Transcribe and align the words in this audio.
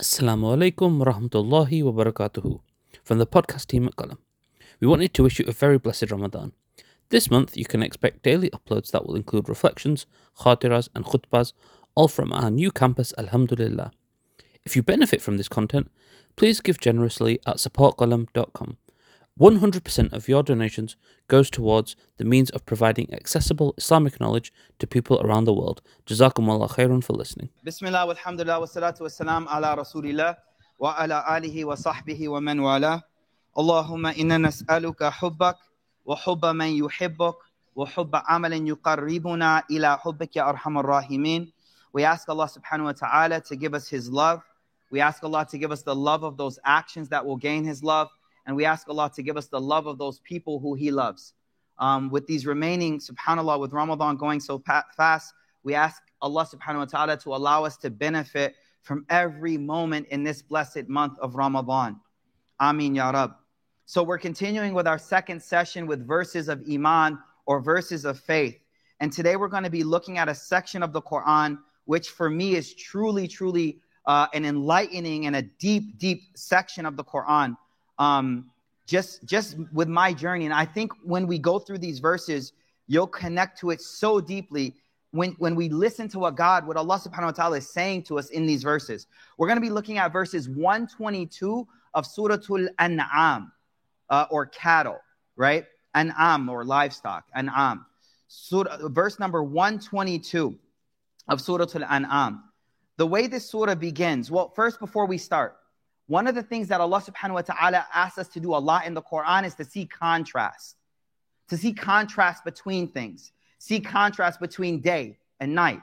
Assalamu 0.00 0.54
alaikum 0.54 0.98
wa 0.98 1.06
rahmatullahi 1.06 1.82
wa 1.82 1.90
barakatuhu 1.90 2.60
from 3.02 3.18
the 3.18 3.26
podcast 3.26 3.66
team 3.66 3.88
at 3.88 3.96
Qalam. 3.96 4.18
We 4.78 4.86
wanted 4.86 5.12
to 5.14 5.24
wish 5.24 5.40
you 5.40 5.44
a 5.48 5.52
very 5.52 5.76
blessed 5.76 6.12
Ramadan. 6.12 6.52
This 7.08 7.32
month 7.32 7.56
you 7.56 7.64
can 7.64 7.82
expect 7.82 8.22
daily 8.22 8.48
uploads 8.50 8.92
that 8.92 9.04
will 9.04 9.16
include 9.16 9.48
reflections, 9.48 10.06
khatiras 10.38 10.88
and 10.94 11.04
khutbas, 11.04 11.52
all 11.96 12.06
from 12.06 12.32
our 12.32 12.48
new 12.48 12.70
campus 12.70 13.12
Alhamdulillah. 13.18 13.90
If 14.64 14.76
you 14.76 14.84
benefit 14.84 15.20
from 15.20 15.36
this 15.36 15.48
content, 15.48 15.90
please 16.36 16.60
give 16.60 16.78
generously 16.78 17.40
at 17.44 17.56
supportqalam.com. 17.56 18.76
100% 19.38 20.12
of 20.12 20.28
your 20.28 20.42
donations 20.42 20.96
goes 21.28 21.48
towards 21.48 21.94
the 22.16 22.24
means 22.24 22.50
of 22.50 22.66
providing 22.66 23.12
accessible 23.14 23.72
Islamic 23.78 24.18
knowledge 24.18 24.52
to 24.80 24.86
people 24.86 25.20
around 25.20 25.44
the 25.44 25.52
world. 25.52 25.80
Jazakumullah 26.06 26.68
khairan 26.70 27.04
for 27.04 27.12
listening. 27.12 27.48
Bismillah, 27.62 28.04
walhamdulillah, 28.12 28.58
wassalatu 28.60 29.02
wassalam 29.02 29.46
ala 29.46 29.76
rasulillah 29.76 30.36
wa 30.80 30.96
ala 30.98 31.22
alihi 31.28 31.64
wa 31.64 31.76
sahbihi 31.76 32.28
wa 32.28 32.40
man 32.40 32.60
wala. 32.60 33.04
Allahumma 33.56 34.16
inna 34.16 34.38
nas'aluka 34.38 35.12
hubbak 35.12 35.54
wa 36.04 36.16
hubba 36.16 36.52
man 36.52 36.72
yuhibbuk 36.72 37.34
wa 37.76 37.86
hubba 37.86 38.24
amalin 38.28 38.66
yuqarribuna 38.66 39.62
ila 39.70 39.98
hubbik 39.98 40.34
ya 40.34 40.52
arhamar 40.52 40.84
rahimin. 40.84 41.52
We 41.92 42.02
ask 42.02 42.28
Allah 42.28 42.50
subhanahu 42.50 42.86
wa 42.86 42.92
ta'ala 42.92 43.40
to 43.42 43.54
give 43.54 43.74
us 43.74 43.88
His 43.88 44.10
love. 44.10 44.42
We 44.90 45.00
ask 45.00 45.22
Allah 45.22 45.46
to 45.50 45.58
give 45.58 45.70
us 45.70 45.82
the 45.82 45.94
love 45.94 46.24
of 46.24 46.36
those 46.36 46.58
actions 46.64 47.08
that 47.10 47.24
will 47.24 47.36
gain 47.36 47.62
His 47.62 47.84
love. 47.84 48.08
And 48.48 48.56
we 48.56 48.64
ask 48.64 48.88
Allah 48.88 49.12
to 49.14 49.22
give 49.22 49.36
us 49.36 49.46
the 49.46 49.60
love 49.60 49.86
of 49.86 49.98
those 49.98 50.20
people 50.20 50.58
who 50.58 50.74
He 50.74 50.90
loves. 50.90 51.34
Um, 51.78 52.08
with 52.08 52.26
these 52.26 52.46
remaining, 52.46 52.98
subhanAllah, 52.98 53.60
with 53.60 53.74
Ramadan 53.74 54.16
going 54.16 54.40
so 54.40 54.58
pa- 54.58 54.86
fast, 54.96 55.34
we 55.62 55.74
ask 55.74 56.02
Allah 56.22 56.46
subhanahu 56.46 56.78
wa 56.78 56.84
ta'ala 56.86 57.16
to 57.18 57.34
allow 57.34 57.64
us 57.64 57.76
to 57.76 57.90
benefit 57.90 58.56
from 58.80 59.04
every 59.10 59.58
moment 59.58 60.08
in 60.08 60.24
this 60.24 60.40
blessed 60.40 60.88
month 60.88 61.18
of 61.20 61.34
Ramadan. 61.34 62.00
Amin 62.58 62.94
Ya 62.94 63.10
Rab. 63.10 63.32
So 63.84 64.02
we're 64.02 64.18
continuing 64.18 64.72
with 64.72 64.88
our 64.88 64.98
second 64.98 65.42
session 65.42 65.86
with 65.86 66.06
verses 66.06 66.48
of 66.48 66.64
Iman 66.68 67.18
or 67.44 67.60
verses 67.60 68.06
of 68.06 68.18
faith. 68.18 68.58
And 69.00 69.12
today 69.12 69.36
we're 69.36 69.48
going 69.48 69.64
to 69.64 69.70
be 69.70 69.84
looking 69.84 70.16
at 70.16 70.28
a 70.30 70.34
section 70.34 70.82
of 70.82 70.94
the 70.94 71.02
Quran, 71.02 71.58
which 71.84 72.08
for 72.08 72.30
me 72.30 72.56
is 72.56 72.74
truly, 72.74 73.28
truly 73.28 73.78
uh, 74.06 74.26
an 74.32 74.46
enlightening 74.46 75.26
and 75.26 75.36
a 75.36 75.42
deep, 75.42 75.98
deep 75.98 76.22
section 76.34 76.86
of 76.86 76.96
the 76.96 77.04
Quran 77.04 77.54
um, 77.98 78.50
just 78.86 79.24
just 79.24 79.56
with 79.72 79.88
my 79.88 80.12
journey. 80.12 80.44
And 80.44 80.54
I 80.54 80.64
think 80.64 80.92
when 81.02 81.26
we 81.26 81.38
go 81.38 81.58
through 81.58 81.78
these 81.78 81.98
verses, 81.98 82.52
you'll 82.86 83.06
connect 83.06 83.58
to 83.60 83.70
it 83.70 83.80
so 83.80 84.20
deeply 84.20 84.74
when, 85.10 85.32
when 85.38 85.54
we 85.54 85.68
listen 85.68 86.08
to 86.08 86.18
what 86.18 86.36
God, 86.36 86.66
what 86.66 86.76
Allah 86.76 86.98
subhanahu 86.98 87.24
wa 87.24 87.30
ta'ala 87.30 87.56
is 87.58 87.70
saying 87.70 88.02
to 88.04 88.18
us 88.18 88.30
in 88.30 88.46
these 88.46 88.62
verses. 88.62 89.06
We're 89.36 89.46
going 89.46 89.56
to 89.56 89.62
be 89.62 89.70
looking 89.70 89.98
at 89.98 90.12
verses 90.12 90.48
122 90.48 91.66
of 91.94 92.04
Suratul 92.04 92.68
An'am, 92.78 93.52
uh, 94.10 94.26
or 94.30 94.46
cattle, 94.46 94.98
right? 95.36 95.64
An'am, 95.94 96.48
or 96.48 96.64
livestock, 96.64 97.24
An'am. 97.34 97.86
Surah, 98.28 98.88
verse 98.88 99.18
number 99.18 99.42
122 99.42 100.58
of 101.28 101.40
Suratul 101.40 101.86
An'am. 101.88 102.44
The 102.98 103.06
way 103.06 103.26
this 103.28 103.48
surah 103.48 103.76
begins, 103.76 104.30
well, 104.30 104.50
first, 104.50 104.80
before 104.80 105.06
we 105.06 105.18
start, 105.18 105.57
one 106.08 106.26
of 106.26 106.34
the 106.34 106.42
things 106.42 106.68
that 106.68 106.80
Allah 106.80 107.02
subhanahu 107.02 107.34
wa 107.34 107.42
ta'ala 107.42 107.86
asks 107.94 108.18
us 108.18 108.28
to 108.28 108.40
do 108.40 108.54
a 108.54 108.56
lot 108.56 108.86
in 108.86 108.94
the 108.94 109.02
Quran 109.02 109.44
is 109.44 109.54
to 109.56 109.64
see 109.64 109.84
contrast, 109.84 110.76
to 111.48 111.56
see 111.56 111.72
contrast 111.72 112.44
between 112.44 112.88
things, 112.88 113.32
see 113.58 113.78
contrast 113.78 114.40
between 114.40 114.80
day 114.80 115.18
and 115.38 115.54
night, 115.54 115.80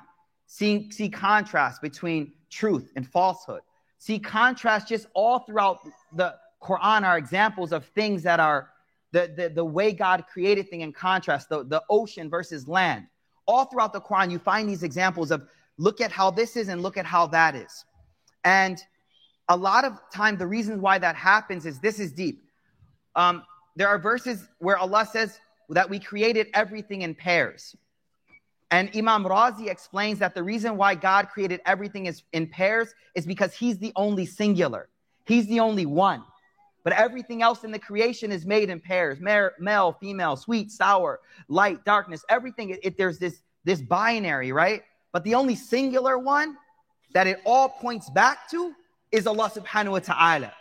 see, 0.48 0.92
see 0.92 1.10
contrast 1.10 1.80
between 1.80 2.34
truth 2.50 2.92
and 2.96 3.08
falsehood, 3.08 3.62
see 4.00 4.18
contrast 4.18 4.88
just 4.88 5.06
all 5.14 5.40
throughout 5.40 5.80
the 6.14 6.36
Quran 6.62 7.04
are 7.04 7.20
examples 7.20 7.72
of 7.72 7.86
things 7.86 8.24
that 8.24 8.40
are 8.40 8.72
the, 9.12 9.32
the, 9.38 9.50
the 9.50 9.64
way 9.64 9.94
God 9.94 10.26
created 10.26 10.70
thing 10.72 10.82
in 10.82 10.92
contrast, 10.92 11.50
the, 11.50 11.64
the 11.64 11.84
ocean 11.88 12.32
versus 12.32 12.68
land. 12.68 13.06
All 13.46 13.66
throughout 13.66 13.94
the 13.94 14.02
Quran, 14.02 14.32
you 14.32 14.40
find 14.40 14.68
these 14.68 14.82
examples 14.82 15.30
of 15.30 15.48
look 15.78 16.02
at 16.02 16.12
how 16.12 16.32
this 16.32 16.58
is 16.58 16.68
and 16.68 16.82
look 16.82 16.98
at 16.98 17.06
how 17.06 17.28
that 17.28 17.56
is. 17.56 17.86
And 18.44 18.82
a 19.50 19.56
lot 19.56 19.86
of 19.86 20.00
time 20.14 20.38
the 20.38 20.48
reason 20.48 20.82
why 20.82 20.98
that 20.98 21.16
happens 21.16 21.66
is 21.66 21.80
this 21.80 22.00
is 22.00 22.12
deep. 22.12 22.44
Um, 23.16 23.44
there 23.76 23.88
are 23.88 24.00
verses 24.00 24.48
where 24.60 24.78
allah 24.78 25.08
says 25.12 25.40
that 25.70 25.90
we 25.90 26.00
created 26.00 26.48
everything 26.54 27.02
in 27.02 27.16
pairs. 27.16 27.76
And 28.72 28.90
imam 28.96 29.24
razi 29.24 29.68
explains 29.68 30.20
that 30.20 30.34
the 30.34 30.44
reason 30.44 30.78
why 30.78 30.96
god 30.96 31.30
created 31.30 31.62
everything 31.66 32.08
is 32.08 32.24
in 32.34 32.48
pairs 32.48 32.94
is 33.14 33.26
because 33.26 33.54
he's 33.54 33.78
the 33.78 33.92
only 33.96 34.26
singular. 34.26 34.90
He's 35.26 35.48
the 35.48 35.60
only 35.60 35.86
one. 35.86 36.24
But 36.84 36.94
everything 36.94 37.42
else 37.42 37.64
in 37.64 37.72
the 37.72 37.80
creation 37.80 38.32
is 38.32 38.46
made 38.46 38.70
in 38.70 38.80
pairs. 38.80 39.20
Male 39.20 39.98
female 40.00 40.36
sweet 40.36 40.72
sour 40.72 41.20
light 41.48 41.84
darkness 41.84 42.24
everything. 42.30 42.70
It, 42.72 42.80
it, 42.84 42.98
there's 42.98 43.18
this 43.20 43.42
this 43.64 43.82
binary 43.82 44.52
right? 44.52 44.84
But 45.12 45.24
the 45.24 45.36
only 45.36 45.56
singular 45.56 46.18
one 46.20 46.58
that 47.14 47.26
it 47.26 47.40
all 47.46 47.70
points 47.70 48.10
back 48.10 48.50
to 48.52 48.74
is 49.12 49.28
Allah 49.28 49.50
subhanahu 49.50 49.92
wa 49.92 50.00
ta'ala. 50.00 50.54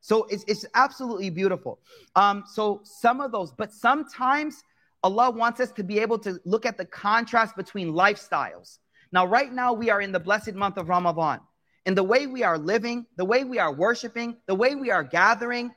So 0.00 0.24
it's, 0.24 0.44
it's 0.46 0.66
absolutely 0.74 1.30
beautiful. 1.30 1.78
Um, 2.14 2.44
so 2.46 2.80
some 2.84 3.20
of 3.20 3.32
those, 3.32 3.52
but 3.52 3.72
sometimes 3.72 4.62
Allah 5.02 5.30
wants 5.30 5.60
us 5.60 5.70
to 5.72 5.82
be 5.82 5.98
able 5.98 6.18
to 6.20 6.40
look 6.44 6.66
at 6.66 6.76
the 6.76 6.84
contrast 6.84 7.56
between 7.56 7.92
lifestyles. 7.92 8.78
Now, 9.12 9.26
right 9.26 9.52
now, 9.52 9.72
we 9.72 9.90
are 9.90 10.00
in 10.00 10.12
the 10.12 10.20
blessed 10.20 10.54
month 10.54 10.76
of 10.76 10.88
Ramadan. 10.88 11.40
And 11.86 11.96
the 11.96 12.02
way 12.02 12.26
we 12.26 12.42
are 12.42 12.58
living, 12.58 13.06
the 13.16 13.24
way 13.24 13.44
we 13.44 13.58
are 13.58 13.72
worshiping, 13.72 14.36
the 14.46 14.54
way 14.54 14.74
we 14.74 14.90
are 14.90 15.04
gathering 15.04 15.72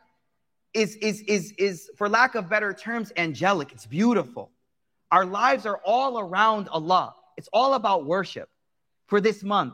is, 0.73 0.95
is, 0.95 1.21
is, 1.21 1.53
is 1.57 1.89
for 1.97 2.07
lack 2.07 2.35
of 2.35 2.49
better 2.49 2.73
terms, 2.73 3.11
angelic. 3.17 3.71
It's 3.71 3.85
beautiful. 3.85 4.51
Our 5.11 5.25
lives 5.25 5.65
are 5.65 5.79
all 5.85 6.19
around 6.19 6.69
Allah. 6.69 7.15
It's 7.37 7.49
all 7.53 7.73
about 7.75 8.05
worship 8.05 8.49
for 9.07 9.21
this 9.21 9.43
month. 9.43 9.73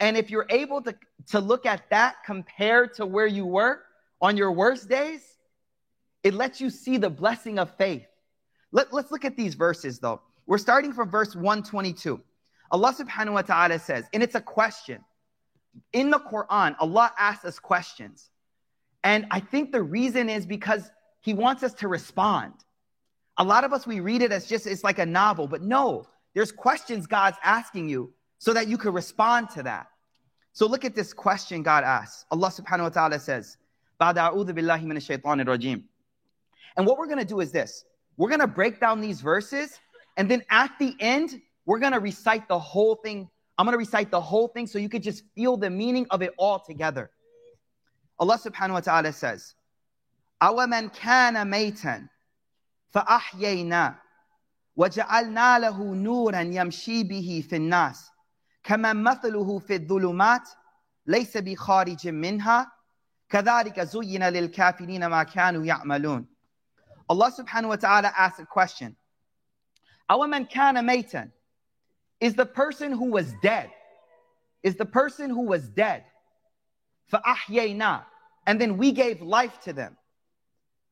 And 0.00 0.16
if 0.16 0.30
you're 0.30 0.46
able 0.48 0.80
to, 0.82 0.94
to 1.28 1.40
look 1.40 1.66
at 1.66 1.88
that 1.90 2.16
compared 2.24 2.94
to 2.94 3.06
where 3.06 3.26
you 3.26 3.44
were 3.44 3.82
on 4.20 4.36
your 4.36 4.50
worst 4.50 4.88
days, 4.88 5.22
it 6.22 6.34
lets 6.34 6.60
you 6.60 6.70
see 6.70 6.96
the 6.96 7.10
blessing 7.10 7.58
of 7.58 7.76
faith. 7.76 8.06
Let, 8.72 8.92
let's 8.92 9.10
look 9.10 9.24
at 9.24 9.36
these 9.36 9.54
verses 9.54 9.98
though. 9.98 10.22
We're 10.46 10.58
starting 10.58 10.92
from 10.92 11.10
verse 11.10 11.36
122. 11.36 12.20
Allah 12.72 12.94
subhanahu 12.94 13.34
wa 13.34 13.42
ta'ala 13.42 13.78
says, 13.78 14.06
and 14.12 14.22
it's 14.22 14.34
a 14.34 14.40
question. 14.40 15.04
In 15.92 16.10
the 16.10 16.18
Quran, 16.18 16.74
Allah 16.80 17.12
asks 17.18 17.44
us 17.44 17.58
questions. 17.58 18.30
And 19.04 19.26
I 19.30 19.40
think 19.40 19.70
the 19.70 19.82
reason 19.82 20.28
is 20.28 20.46
because 20.46 20.90
He 21.20 21.34
wants 21.34 21.62
us 21.62 21.74
to 21.74 21.88
respond. 21.88 22.52
A 23.36 23.44
lot 23.44 23.64
of 23.64 23.72
us, 23.72 23.86
we 23.86 24.00
read 24.00 24.22
it 24.22 24.32
as 24.32 24.46
just, 24.46 24.66
it's 24.66 24.84
like 24.84 24.98
a 24.98 25.06
novel, 25.06 25.46
but 25.46 25.62
no, 25.62 26.06
there's 26.34 26.52
questions 26.52 27.06
God's 27.06 27.38
asking 27.42 27.88
you 27.88 28.12
so 28.39 28.53
that 28.53 28.67
you 28.67 28.77
could 28.77 28.93
respond 28.93 29.49
to 29.51 29.63
that. 29.63 29.87
So 30.53 30.67
look 30.67 30.85
at 30.85 30.95
this 30.95 31.13
question 31.13 31.63
God 31.63 31.83
asks. 31.83 32.25
Allah 32.31 32.49
subhanahu 32.49 32.83
wa 32.83 32.89
ta'ala 32.89 33.19
says, 33.19 33.57
And 33.99 34.17
what 36.87 36.97
we're 36.97 37.07
going 37.07 37.19
to 37.19 37.25
do 37.25 37.39
is 37.41 37.51
this. 37.51 37.85
We're 38.17 38.29
going 38.29 38.39
to 38.41 38.47
break 38.47 38.79
down 38.79 39.01
these 39.01 39.19
verses, 39.21 39.79
and 40.15 40.31
then 40.31 40.43
at 40.49 40.71
the 40.79 40.95
end, 40.99 41.41
we're 41.65 41.79
going 41.79 41.91
to 41.91 41.99
recite 41.99 42.47
the 42.47 42.59
whole 42.59 42.95
thing. 42.95 43.29
I'm 43.57 43.65
going 43.65 43.73
to 43.73 43.77
recite 43.77 44.11
the 44.11 44.21
whole 44.21 44.47
thing 44.47 44.67
so 44.67 44.79
you 44.79 44.89
could 44.89 45.03
just 45.03 45.23
feel 45.35 45.57
the 45.57 45.69
meaning 45.69 46.07
of 46.09 46.21
it 46.21 46.33
all 46.37 46.59
together. 46.59 47.11
Allah 48.17 48.37
subhanahu 48.37 48.73
wa 48.73 48.79
ta'ala 48.79 49.11
says, 49.11 49.55
أَوَمَنْ 50.41 50.93
كَانَ 50.95 51.33
مَيْتًا 51.33 52.07
فَأَحْيَيْنَا 52.93 53.97
وَجَعَلْنَا 54.77 55.59
لَهُ 55.59 55.77
نُورًا 55.77 56.41
يَمْشِي 56.41 57.03
بِهِ 57.03 57.43
فِي 57.49 57.55
النَّاسِ 57.55 58.08
كما 58.63 58.93
مثله 58.93 59.59
في 59.59 59.75
الظلمات 59.75 60.49
ليس 61.05 61.37
بخارج 61.37 62.07
منها 62.07 62.71
كذلك 63.29 63.79
زين 63.79 64.23
للكافرين 64.23 65.05
ما 65.05 65.23
كانوا 65.23 65.65
يعملون 65.65 66.27
Allah 67.07 67.31
subhanahu 67.31 67.69
wa 67.69 67.75
ta'ala 67.75 68.11
asks 68.17 68.39
a 68.39 68.45
question 68.45 68.95
أَوَمَنْ 70.09 70.47
كَانَ 70.49 70.85
مَيْتًا 70.85 71.31
Is 72.19 72.33
the 72.33 72.45
person 72.45 72.91
who 72.91 73.11
was 73.11 73.33
dead 73.41 73.71
is 74.63 74.75
the 74.75 74.85
person 74.85 75.29
who 75.29 75.45
was 75.45 75.69
dead 75.69 76.03
فَأَحْيَيْنَا 77.11 78.03
and 78.47 78.59
then 78.59 78.77
we 78.77 78.91
gave 78.91 79.21
life 79.21 79.59
to 79.61 79.73
them 79.73 79.95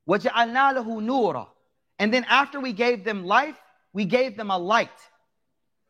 وَجَعَلْنَا 0.08 0.74
لَهُ 0.74 1.02
نُورًا 1.02 1.48
and 2.00 2.14
then 2.14 2.25
after 2.30 2.60
we 2.60 2.74
gave 2.74 3.04
them 3.04 3.25
life 3.25 3.60
we 3.94 4.06
gave 4.06 4.38
them 4.38 4.52
a 4.52 4.58
light 4.58 5.00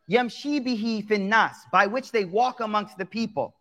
yamshi 0.09 0.65
bihi 0.65 1.07
finnas, 1.07 1.55
by 1.71 1.87
which 1.87 2.11
they 2.11 2.25
walk 2.25 2.59
amongst 2.59 2.97
the 2.97 3.05
people. 3.05 3.55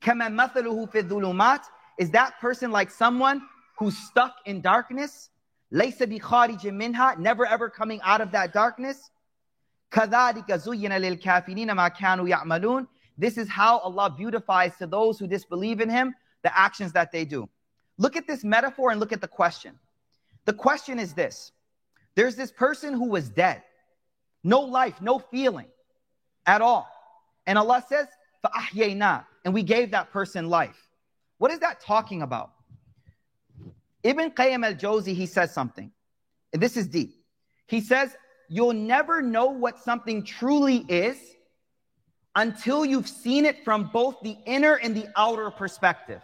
Kama 0.00 0.26
mathaluhu 0.26 0.90
fi 0.90 1.02
dhulumat, 1.02 1.60
is 1.98 2.10
that 2.10 2.38
person 2.40 2.70
like 2.70 2.90
someone 2.90 3.42
who's 3.78 3.96
stuck 3.96 4.34
in 4.46 4.60
darkness? 4.60 5.30
Laysa 5.72 6.08
bi 6.08 6.18
kharijin 6.18 6.74
minha, 6.74 7.16
never 7.18 7.46
ever 7.46 7.68
coming 7.70 8.00
out 8.02 8.20
of 8.20 8.32
that 8.32 8.52
darkness. 8.52 9.10
كذلك 9.92 10.52
زين 10.52 10.92
للكافرين 10.92 11.72
ما 11.72 11.88
كانوا 11.88 12.28
يعملون. 12.28 12.86
This 13.18 13.36
is 13.36 13.48
how 13.48 13.78
Allah 13.78 14.10
beautifies 14.10 14.76
to 14.78 14.86
those 14.86 15.18
who 15.18 15.26
disbelieve 15.26 15.80
in 15.80 15.90
Him 15.90 16.14
the 16.42 16.58
actions 16.58 16.92
that 16.92 17.12
they 17.12 17.24
do. 17.24 17.48
Look 17.98 18.16
at 18.16 18.26
this 18.26 18.42
metaphor 18.42 18.90
and 18.90 18.98
look 18.98 19.12
at 19.12 19.20
the 19.20 19.28
question. 19.28 19.78
The 20.44 20.52
question 20.52 20.98
is 20.98 21.14
this 21.14 21.52
there's 22.14 22.36
this 22.36 22.50
person 22.50 22.94
who 22.94 23.08
was 23.08 23.28
dead, 23.28 23.62
no 24.44 24.60
life, 24.60 25.00
no 25.00 25.18
feeling 25.18 25.66
at 26.46 26.60
all. 26.60 26.88
And 27.46 27.58
Allah 27.58 27.84
says, 27.88 28.06
فَأَحْيَيْنَا, 28.44 29.24
and 29.44 29.54
we 29.54 29.62
gave 29.62 29.92
that 29.92 30.12
person 30.12 30.48
life. 30.48 30.88
What 31.38 31.50
is 31.50 31.60
that 31.60 31.80
talking 31.80 32.22
about? 32.22 32.52
Ibn 34.02 34.30
Qayyim 34.32 34.66
al-Jawzi, 34.66 35.14
he 35.14 35.26
says 35.26 35.52
something. 35.52 35.92
And 36.52 36.62
this 36.62 36.76
is 36.76 36.86
deep. 36.88 37.14
He 37.66 37.80
says, 37.80 38.14
you'll 38.48 38.72
never 38.72 39.22
know 39.22 39.46
what 39.46 39.78
something 39.78 40.24
truly 40.24 40.84
is 40.88 41.16
until 42.34 42.84
you've 42.84 43.08
seen 43.08 43.44
it 43.44 43.64
from 43.64 43.90
both 43.92 44.16
the 44.22 44.36
inner 44.46 44.74
and 44.74 44.96
the 44.96 45.06
outer 45.16 45.50
perspective. 45.50 46.20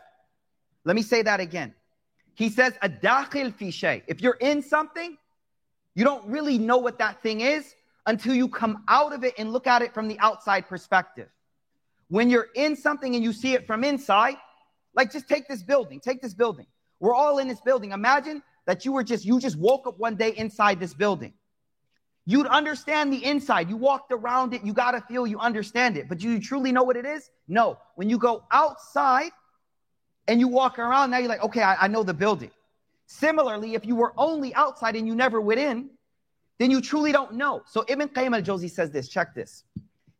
Let 0.84 0.96
me 0.96 1.02
say 1.02 1.22
that 1.22 1.40
again. 1.40 1.74
He 2.34 2.48
says, 2.48 2.74
a 2.82 2.88
dakhil 2.88 3.54
fi 3.54 3.70
shay. 3.70 4.02
If 4.06 4.20
you're 4.20 4.38
in 4.40 4.62
something, 4.62 5.16
you 5.94 6.04
don't 6.04 6.26
really 6.26 6.58
know 6.58 6.78
what 6.78 6.98
that 6.98 7.22
thing 7.22 7.40
is 7.40 7.74
until 8.05 8.35
you 8.35 8.47
come 8.49 8.83
out 8.87 9.13
of 9.13 9.23
it 9.23 9.33
and 9.37 9.51
look 9.51 9.67
at 9.67 9.81
it 9.81 9.93
from 9.93 10.07
the 10.07 10.19
outside 10.19 10.67
perspective. 10.67 11.29
When 12.09 12.29
you're 12.29 12.47
in 12.55 12.75
something 12.75 13.15
and 13.15 13.23
you 13.23 13.33
see 13.33 13.53
it 13.53 13.65
from 13.65 13.83
inside, 13.83 14.35
like 14.93 15.11
just 15.11 15.27
take 15.27 15.47
this 15.47 15.63
building, 15.63 15.99
take 15.99 16.21
this 16.21 16.33
building. 16.33 16.67
We're 16.99 17.15
all 17.15 17.39
in 17.39 17.47
this 17.47 17.61
building. 17.61 17.91
Imagine 17.91 18.43
that 18.65 18.85
you 18.85 18.91
were 18.91 19.03
just, 19.03 19.25
you 19.25 19.39
just 19.39 19.57
woke 19.57 19.87
up 19.87 19.97
one 19.99 20.15
day 20.15 20.33
inside 20.35 20.79
this 20.79 20.93
building. 20.93 21.33
You'd 22.25 22.47
understand 22.47 23.11
the 23.11 23.23
inside. 23.23 23.69
You 23.69 23.75
walked 23.75 24.11
around 24.11 24.53
it. 24.53 24.63
You 24.63 24.71
got 24.73 24.91
to 24.91 25.01
feel 25.01 25.27
you 25.27 25.39
understand 25.39 25.97
it. 25.97 26.07
But 26.07 26.19
do 26.19 26.29
you 26.29 26.39
truly 26.39 26.71
know 26.71 26.83
what 26.83 26.95
it 26.95 27.05
is? 27.05 27.29
No. 27.47 27.77
When 27.95 28.09
you 28.09 28.17
go 28.17 28.45
outside 28.51 29.31
and 30.27 30.39
you 30.39 30.47
walk 30.47 30.79
around, 30.79 31.11
now 31.11 31.17
you're 31.17 31.27
like, 31.27 31.43
okay, 31.43 31.61
I, 31.61 31.75
I 31.85 31.87
know 31.87 32.03
the 32.03 32.13
building. 32.13 32.51
Similarly, 33.07 33.73
if 33.73 33.85
you 33.85 33.95
were 33.95 34.13
only 34.15 34.53
outside 34.55 34.95
and 34.95 35.05
you 35.05 35.15
never 35.15 35.41
went 35.41 35.59
in, 35.59 35.89
then 36.59 36.71
you 36.71 36.81
truly 36.81 37.11
don't 37.11 37.33
know. 37.33 37.63
So 37.65 37.83
Ibn 37.87 38.09
Qayyim 38.09 38.35
al-Jawzi 38.35 38.69
says 38.69 38.91
this, 38.91 39.07
check 39.07 39.33
this. 39.33 39.63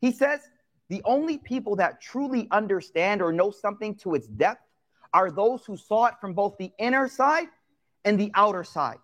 He 0.01 0.11
says, 0.11 0.41
the 0.89 1.01
only 1.05 1.37
people 1.37 1.75
that 1.77 2.01
truly 2.01 2.47
understand 2.51 3.21
or 3.21 3.31
know 3.31 3.51
something 3.51 3.95
to 3.95 4.15
its 4.15 4.27
depth 4.27 4.61
are 5.13 5.31
those 5.31 5.65
who 5.65 5.77
saw 5.77 6.05
it 6.07 6.15
from 6.19 6.33
both 6.33 6.57
the 6.57 6.71
inner 6.77 7.07
side 7.07 7.47
and 8.03 8.19
the 8.19 8.31
outer 8.35 8.63
side. 8.63 8.97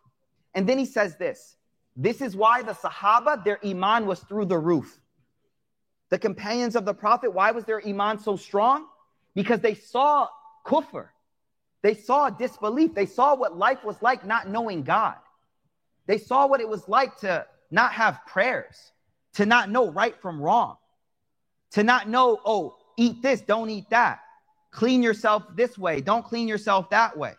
And 0.56 0.68
then 0.68 0.78
he 0.78 0.86
says 0.86 1.16
this, 1.18 1.56
this 1.96 2.22
is 2.22 2.36
why 2.36 2.64
the 2.64 2.74
Sahaba, 2.74 3.44
their 3.44 3.60
iman 3.66 4.06
was 4.06 4.20
through 4.22 4.46
the 4.46 4.58
roof. 4.58 5.00
The 6.10 6.18
companions 6.18 6.76
of 6.76 6.86
the 6.86 6.94
Prophet, 6.94 7.32
why 7.34 7.52
was 7.52 7.66
their 7.66 7.86
iman 7.86 8.20
so 8.20 8.36
strong? 8.36 8.88
Because 9.36 9.60
they 9.60 9.76
saw 9.76 10.28
kufr. 10.66 11.10
They 11.82 11.94
saw 11.94 12.30
disbelief. 12.30 12.94
They 12.94 13.06
saw 13.06 13.36
what 13.36 13.58
life 13.58 13.84
was 13.84 14.02
like 14.02 14.26
not 14.26 14.50
knowing 14.50 14.84
God. 14.84 15.16
They 16.10 16.18
saw 16.18 16.48
what 16.48 16.60
it 16.60 16.68
was 16.68 16.90
like 16.90 17.18
to 17.18 17.46
not 17.70 17.92
have 17.94 18.26
prayers, 18.26 18.76
to 19.36 19.46
not 19.46 19.70
know 19.70 19.92
right 19.92 20.20
from 20.20 20.42
wrong, 20.42 20.78
to 21.74 21.84
not 21.84 22.10
know, 22.10 22.40
oh, 22.44 22.78
eat 22.98 23.22
this, 23.22 23.42
don't 23.42 23.70
eat 23.70 23.92
that. 23.92 24.20
Clean 24.72 25.04
yourself 25.04 25.44
this 25.56 25.78
way, 25.78 26.02
don't 26.02 26.26
clean 26.26 26.48
yourself 26.48 26.90
that 26.90 27.16
way. 27.16 27.34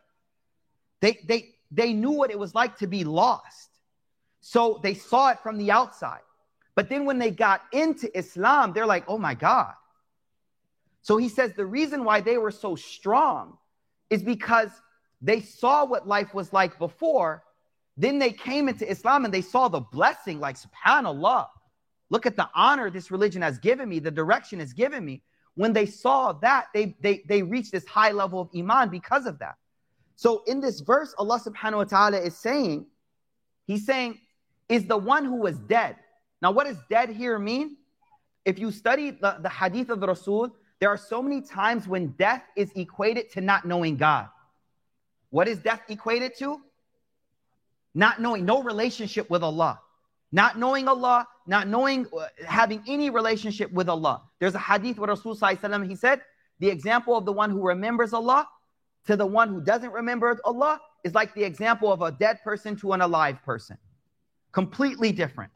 They, 1.01 1.19
they, 1.27 1.49
they 1.73 1.93
knew 1.93 2.13
what 2.13 2.31
it 2.31 2.39
was 2.39 2.55
like 2.55 2.79
to 2.79 2.87
be 2.87 3.03
lost. 3.03 3.71
So 4.41 4.79
they 4.85 4.95
saw 4.95 5.31
it 5.31 5.41
from 5.43 5.59
the 5.59 5.73
outside. 5.73 6.23
But 6.77 6.89
then 6.89 7.07
when 7.07 7.19
they 7.19 7.33
got 7.33 7.63
into 7.73 8.17
Islam, 8.17 8.73
they're 8.73 8.87
like, 8.87 9.03
oh 9.09 9.19
my 9.19 9.35
God. 9.35 9.75
So 11.03 11.17
he 11.17 11.29
says 11.29 11.55
the 11.55 11.67
reason 11.67 12.05
why 12.05 12.21
they 12.21 12.39
were 12.39 12.53
so 12.53 12.77
strong 12.77 13.59
is 14.11 14.23
because 14.23 14.71
they 15.21 15.41
saw 15.41 15.85
what 15.85 16.07
life 16.07 16.33
was 16.33 16.53
like 16.53 16.79
before 16.79 17.43
then 18.01 18.19
they 18.19 18.33
came 18.33 18.69
into 18.69 18.89
Islam 18.91 19.25
and 19.25 19.35
they 19.35 19.43
saw 19.43 19.69
the 19.69 19.81
blessing, 19.81 20.41
like, 20.41 20.57
subhanAllah. 20.57 21.49
Look 22.09 22.27
at 22.27 22.37
the 22.37 22.49
honor 22.55 22.91
this 22.91 23.11
religion 23.11 23.43
has 23.43 23.59
given 23.59 23.89
me, 23.89 23.99
the 23.99 24.11
direction 24.11 24.61
it's 24.61 24.73
given 24.73 25.05
me. 25.05 25.23
When 25.55 25.73
they 25.73 25.87
saw 25.87 26.33
that, 26.33 26.69
they, 26.73 26.97
they, 27.01 27.23
they 27.29 27.43
reached 27.43 27.73
this 27.73 27.87
high 27.87 28.13
level 28.13 28.41
of 28.41 28.49
Iman 28.57 28.89
because 28.89 29.27
of 29.27 29.39
that. 29.41 29.57
So 30.17 30.43
in 30.47 30.61
this 30.61 30.81
verse, 30.81 31.15
Allah 31.19 31.41
subhanahu 31.41 31.77
wa 31.77 31.85
ta'ala 31.85 32.19
is 32.19 32.37
saying, 32.37 32.87
He's 33.67 33.87
saying, 33.87 34.19
is 34.69 34.87
the 34.87 34.97
one 34.97 35.25
who 35.25 35.37
was 35.37 35.59
dead. 35.59 35.97
Now, 36.41 36.53
what 36.53 36.67
does 36.67 36.79
dead 36.89 37.11
here 37.11 37.39
mean? 37.39 37.77
If 38.45 38.59
you 38.59 38.71
study 38.71 39.11
the, 39.11 39.37
the 39.41 39.49
hadith 39.49 39.91
of 39.91 40.01
the 40.01 40.07
Rasul, 40.07 40.57
there 40.81 40.89
are 40.89 40.97
so 40.97 41.23
many 41.23 41.43
times 41.43 41.87
when 41.87 42.09
death 42.13 42.43
is 42.57 42.73
equated 42.75 43.31
to 43.33 43.41
not 43.41 43.67
knowing 43.67 43.97
God. 43.97 44.29
What 45.29 45.47
is 45.49 45.59
death 45.59 45.83
equated 45.89 46.35
to? 46.39 46.61
Not 47.95 48.21
knowing, 48.21 48.45
no 48.45 48.63
relationship 48.63 49.29
with 49.31 49.43
Allah. 49.43 49.81
Not 50.33 50.59
knowing 50.59 50.87
Allah, 50.87 51.27
not 51.47 51.67
knowing, 51.67 52.07
uh, 52.17 52.27
having 52.47 52.83
any 52.87 53.11
relationship 53.11 53.73
with 53.73 53.89
Allah. 53.89 54.23
There's 54.39 54.55
a 54.55 54.61
hadith 54.61 54.99
where 54.99 55.09
Rasul 55.09 55.35
he 55.35 55.97
said, 55.97 56.21
the 56.61 56.69
example 56.69 57.17
of 57.17 57.25
the 57.25 57.33
one 57.33 57.51
who 57.51 57.67
remembers 57.67 58.13
Allah 58.13 58.49
to 59.07 59.17
the 59.17 59.27
one 59.27 59.49
who 59.49 59.61
doesn't 59.61 59.93
remember 59.93 60.39
Allah 60.45 60.81
is 61.05 61.15
like 61.15 61.35
the 61.35 61.43
example 61.43 61.93
of 61.93 62.03
a 62.03 62.13
dead 62.13 62.39
person 62.45 62.77
to 62.77 62.93
an 62.93 63.01
alive 63.01 63.43
person. 63.45 63.77
Completely 64.53 65.11
different. 65.11 65.51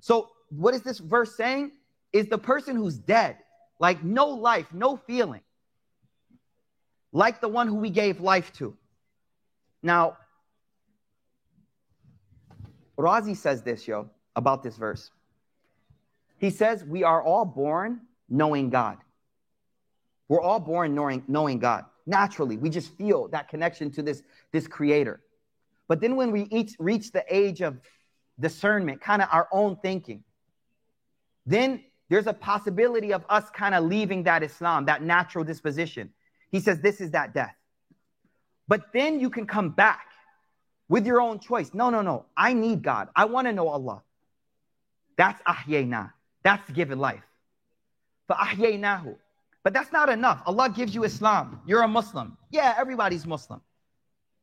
So, 0.00 0.30
what 0.50 0.74
is 0.74 0.82
this 0.82 0.98
verse 0.98 1.36
saying? 1.36 1.72
Is 2.12 2.28
the 2.28 2.38
person 2.38 2.76
who's 2.76 2.96
dead, 2.96 3.36
like 3.78 4.02
no 4.02 4.28
life, 4.28 4.66
no 4.72 4.96
feeling, 4.96 5.42
like 7.12 7.40
the 7.40 7.48
one 7.48 7.68
who 7.68 7.74
we 7.74 7.90
gave 7.90 8.20
life 8.20 8.52
to. 8.54 8.76
Now, 9.82 10.16
Razi 12.98 13.36
says 13.36 13.62
this, 13.62 13.86
yo, 13.86 14.10
about 14.34 14.62
this 14.62 14.76
verse. 14.76 15.10
He 16.38 16.50
says, 16.50 16.84
We 16.84 17.02
are 17.04 17.22
all 17.22 17.44
born 17.44 18.02
knowing 18.28 18.70
God. 18.70 18.98
We're 20.28 20.40
all 20.40 20.60
born 20.60 20.94
knowing, 20.94 21.24
knowing 21.28 21.58
God. 21.58 21.84
Naturally, 22.06 22.56
we 22.56 22.70
just 22.70 22.96
feel 22.96 23.28
that 23.28 23.48
connection 23.48 23.90
to 23.92 24.02
this, 24.02 24.22
this 24.52 24.66
creator. 24.66 25.20
But 25.88 26.00
then 26.00 26.16
when 26.16 26.32
we 26.32 26.42
each 26.50 26.74
reach 26.78 27.12
the 27.12 27.24
age 27.28 27.62
of 27.62 27.78
discernment, 28.38 29.00
kind 29.00 29.22
of 29.22 29.28
our 29.30 29.48
own 29.52 29.76
thinking, 29.82 30.24
then 31.46 31.84
there's 32.08 32.26
a 32.26 32.32
possibility 32.32 33.12
of 33.12 33.24
us 33.28 33.48
kind 33.50 33.74
of 33.74 33.84
leaving 33.84 34.24
that 34.24 34.42
Islam, 34.42 34.86
that 34.86 35.02
natural 35.02 35.44
disposition. 35.44 36.10
He 36.50 36.60
says, 36.60 36.80
This 36.80 37.00
is 37.00 37.12
that 37.12 37.34
death. 37.34 37.54
But 38.68 38.92
then 38.92 39.20
you 39.20 39.30
can 39.30 39.46
come 39.46 39.70
back 39.70 40.06
with 40.88 41.06
your 41.06 41.20
own 41.20 41.38
choice. 41.38 41.72
No, 41.74 41.90
no, 41.90 42.02
no. 42.02 42.26
I 42.36 42.52
need 42.52 42.82
God. 42.82 43.08
I 43.14 43.24
want 43.24 43.46
to 43.46 43.52
know 43.52 43.68
Allah. 43.68 44.02
That's 45.16 45.40
ahyayna. 45.42 46.12
That's 46.42 46.70
given 46.70 46.98
life. 46.98 47.22
Ahyaynahu. 48.30 49.16
But 49.62 49.72
that's 49.72 49.90
not 49.92 50.08
enough. 50.08 50.42
Allah 50.46 50.70
gives 50.70 50.94
you 50.94 51.04
Islam. 51.04 51.60
You're 51.66 51.82
a 51.82 51.88
Muslim. 51.88 52.36
Yeah, 52.50 52.74
everybody's 52.78 53.26
Muslim. 53.26 53.60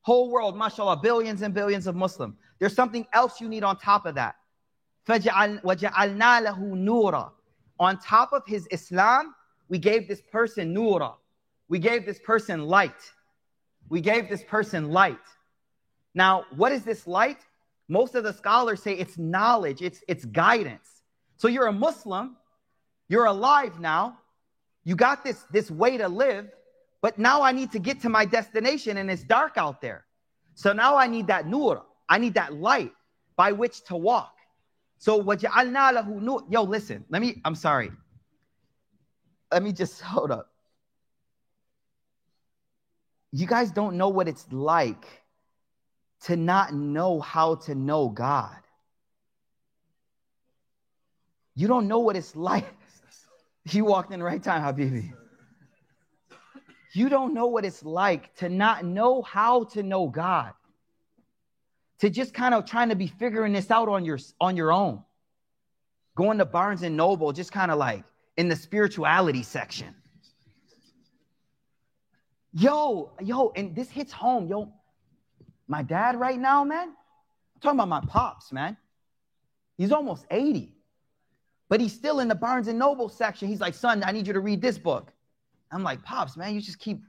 Whole 0.01 0.29
world, 0.29 0.57
mashallah, 0.57 0.97
billions 0.97 1.41
and 1.41 1.53
billions 1.53 1.87
of 1.87 1.95
Muslim. 1.95 2.35
There's 2.59 2.75
something 2.75 3.07
else 3.13 3.39
you 3.39 3.47
need 3.47 3.63
on 3.63 3.77
top 3.77 4.05
of 4.05 4.15
that. 4.15 4.35
On 7.79 7.97
top 7.97 8.33
of 8.33 8.43
his 8.45 8.67
Islam, 8.71 9.35
we 9.69 9.77
gave 9.77 10.07
this 10.07 10.21
person 10.21 10.75
nura. 10.75 11.15
We 11.69 11.79
gave 11.79 12.05
this 12.05 12.19
person 12.19 12.65
light. 12.65 13.11
We 13.89 14.01
gave 14.01 14.29
this 14.29 14.43
person 14.43 14.91
light. 14.91 15.17
Now, 16.13 16.45
what 16.55 16.71
is 16.71 16.83
this 16.83 17.07
light? 17.07 17.39
Most 17.87 18.15
of 18.15 18.23
the 18.23 18.33
scholars 18.33 18.81
say 18.81 18.93
it's 18.93 19.17
knowledge, 19.17 19.81
it's, 19.81 20.03
it's 20.07 20.25
guidance. 20.25 21.01
So 21.37 21.47
you're 21.47 21.67
a 21.67 21.73
Muslim, 21.73 22.37
you're 23.09 23.25
alive 23.25 23.79
now, 23.79 24.17
you 24.83 24.95
got 24.95 25.23
this, 25.23 25.43
this 25.51 25.69
way 25.69 25.97
to 25.97 26.07
live, 26.07 26.49
but 27.01 27.17
now 27.17 27.41
I 27.41 27.51
need 27.51 27.71
to 27.73 27.79
get 27.79 28.01
to 28.01 28.09
my 28.09 28.25
destination 28.25 28.97
and 28.97 29.11
it's 29.11 29.23
dark 29.23 29.57
out 29.57 29.81
there. 29.81 30.05
So 30.55 30.71
now 30.71 30.95
I 30.95 31.07
need 31.07 31.27
that 31.27 31.47
nur, 31.47 31.83
I 32.07 32.17
need 32.17 32.35
that 32.35 32.53
light 32.53 32.93
by 33.35 33.51
which 33.51 33.83
to 33.85 33.95
walk. 33.95 34.33
So 34.99 35.21
lahu 35.21 36.41
yo, 36.49 36.63
listen, 36.63 37.03
let 37.09 37.21
me, 37.21 37.41
I'm 37.43 37.55
sorry. 37.55 37.91
Let 39.51 39.61
me 39.61 39.73
just 39.73 40.01
hold 40.01 40.31
up. 40.31 40.49
You 43.31 43.47
guys 43.47 43.71
don't 43.71 43.97
know 43.97 44.09
what 44.09 44.27
it's 44.27 44.45
like 44.51 45.22
to 46.23 46.35
not 46.35 46.73
know 46.73 47.19
how 47.19 47.55
to 47.55 47.75
know 47.75 48.09
God. 48.09 48.57
You 51.55 51.67
don't 51.67 51.87
know 51.87 51.99
what 51.99 52.15
it's 52.15 52.35
like. 52.35 52.65
You 53.69 53.85
walked 53.85 54.11
in 54.11 54.19
the 54.19 54.25
right 54.25 54.43
time, 54.43 54.61
Habibi. 54.61 55.13
You 56.93 57.09
don't 57.09 57.33
know 57.33 57.47
what 57.47 57.65
it's 57.65 57.83
like 57.83 58.35
to 58.35 58.49
not 58.49 58.85
know 58.85 59.21
how 59.21 59.63
to 59.65 59.81
know 59.81 60.07
God. 60.07 60.51
To 61.99 62.09
just 62.09 62.33
kind 62.33 62.53
of 62.53 62.65
trying 62.65 62.89
to 62.89 62.95
be 62.95 63.07
figuring 63.07 63.53
this 63.53 63.71
out 63.71 63.87
on 63.87 64.03
your 64.05 64.19
on 64.39 64.57
your 64.57 64.71
own. 64.71 65.01
Going 66.15 66.37
to 66.37 66.45
Barnes 66.45 66.83
and 66.83 66.95
Noble, 66.97 67.31
just 67.31 67.51
kind 67.51 67.71
of 67.71 67.77
like 67.77 68.03
in 68.37 68.49
the 68.49 68.55
spirituality 68.55 69.41
section. 69.41 69.95
Yo, 72.53 73.13
yo, 73.21 73.51
and 73.55 73.75
this 73.75 73.89
hits 73.89 74.11
home, 74.11 74.47
yo. 74.47 74.71
My 75.67 75.81
dad 75.81 76.19
right 76.19 76.39
now, 76.39 76.63
man, 76.63 76.89
I'm 76.89 77.61
talking 77.61 77.79
about 77.79 77.89
my 77.89 78.01
pops, 78.01 78.51
man. 78.51 78.77
He's 79.77 79.91
almost 79.91 80.25
80, 80.29 80.73
but 81.69 81.81
he's 81.81 81.93
still 81.93 82.19
in 82.19 82.27
the 82.27 82.35
Barnes 82.35 82.67
and 82.67 82.77
Noble 82.77 83.09
section. 83.09 83.47
He's 83.47 83.61
like, 83.61 83.73
son, 83.73 84.03
I 84.05 84.11
need 84.11 84.27
you 84.27 84.33
to 84.33 84.39
read 84.39 84.61
this 84.61 84.77
book. 84.77 85.11
I'm 85.71 85.83
like, 85.83 86.03
pops, 86.03 86.37
man, 86.37 86.53
you 86.53 86.61
just 86.61 86.79
keep 86.79 87.01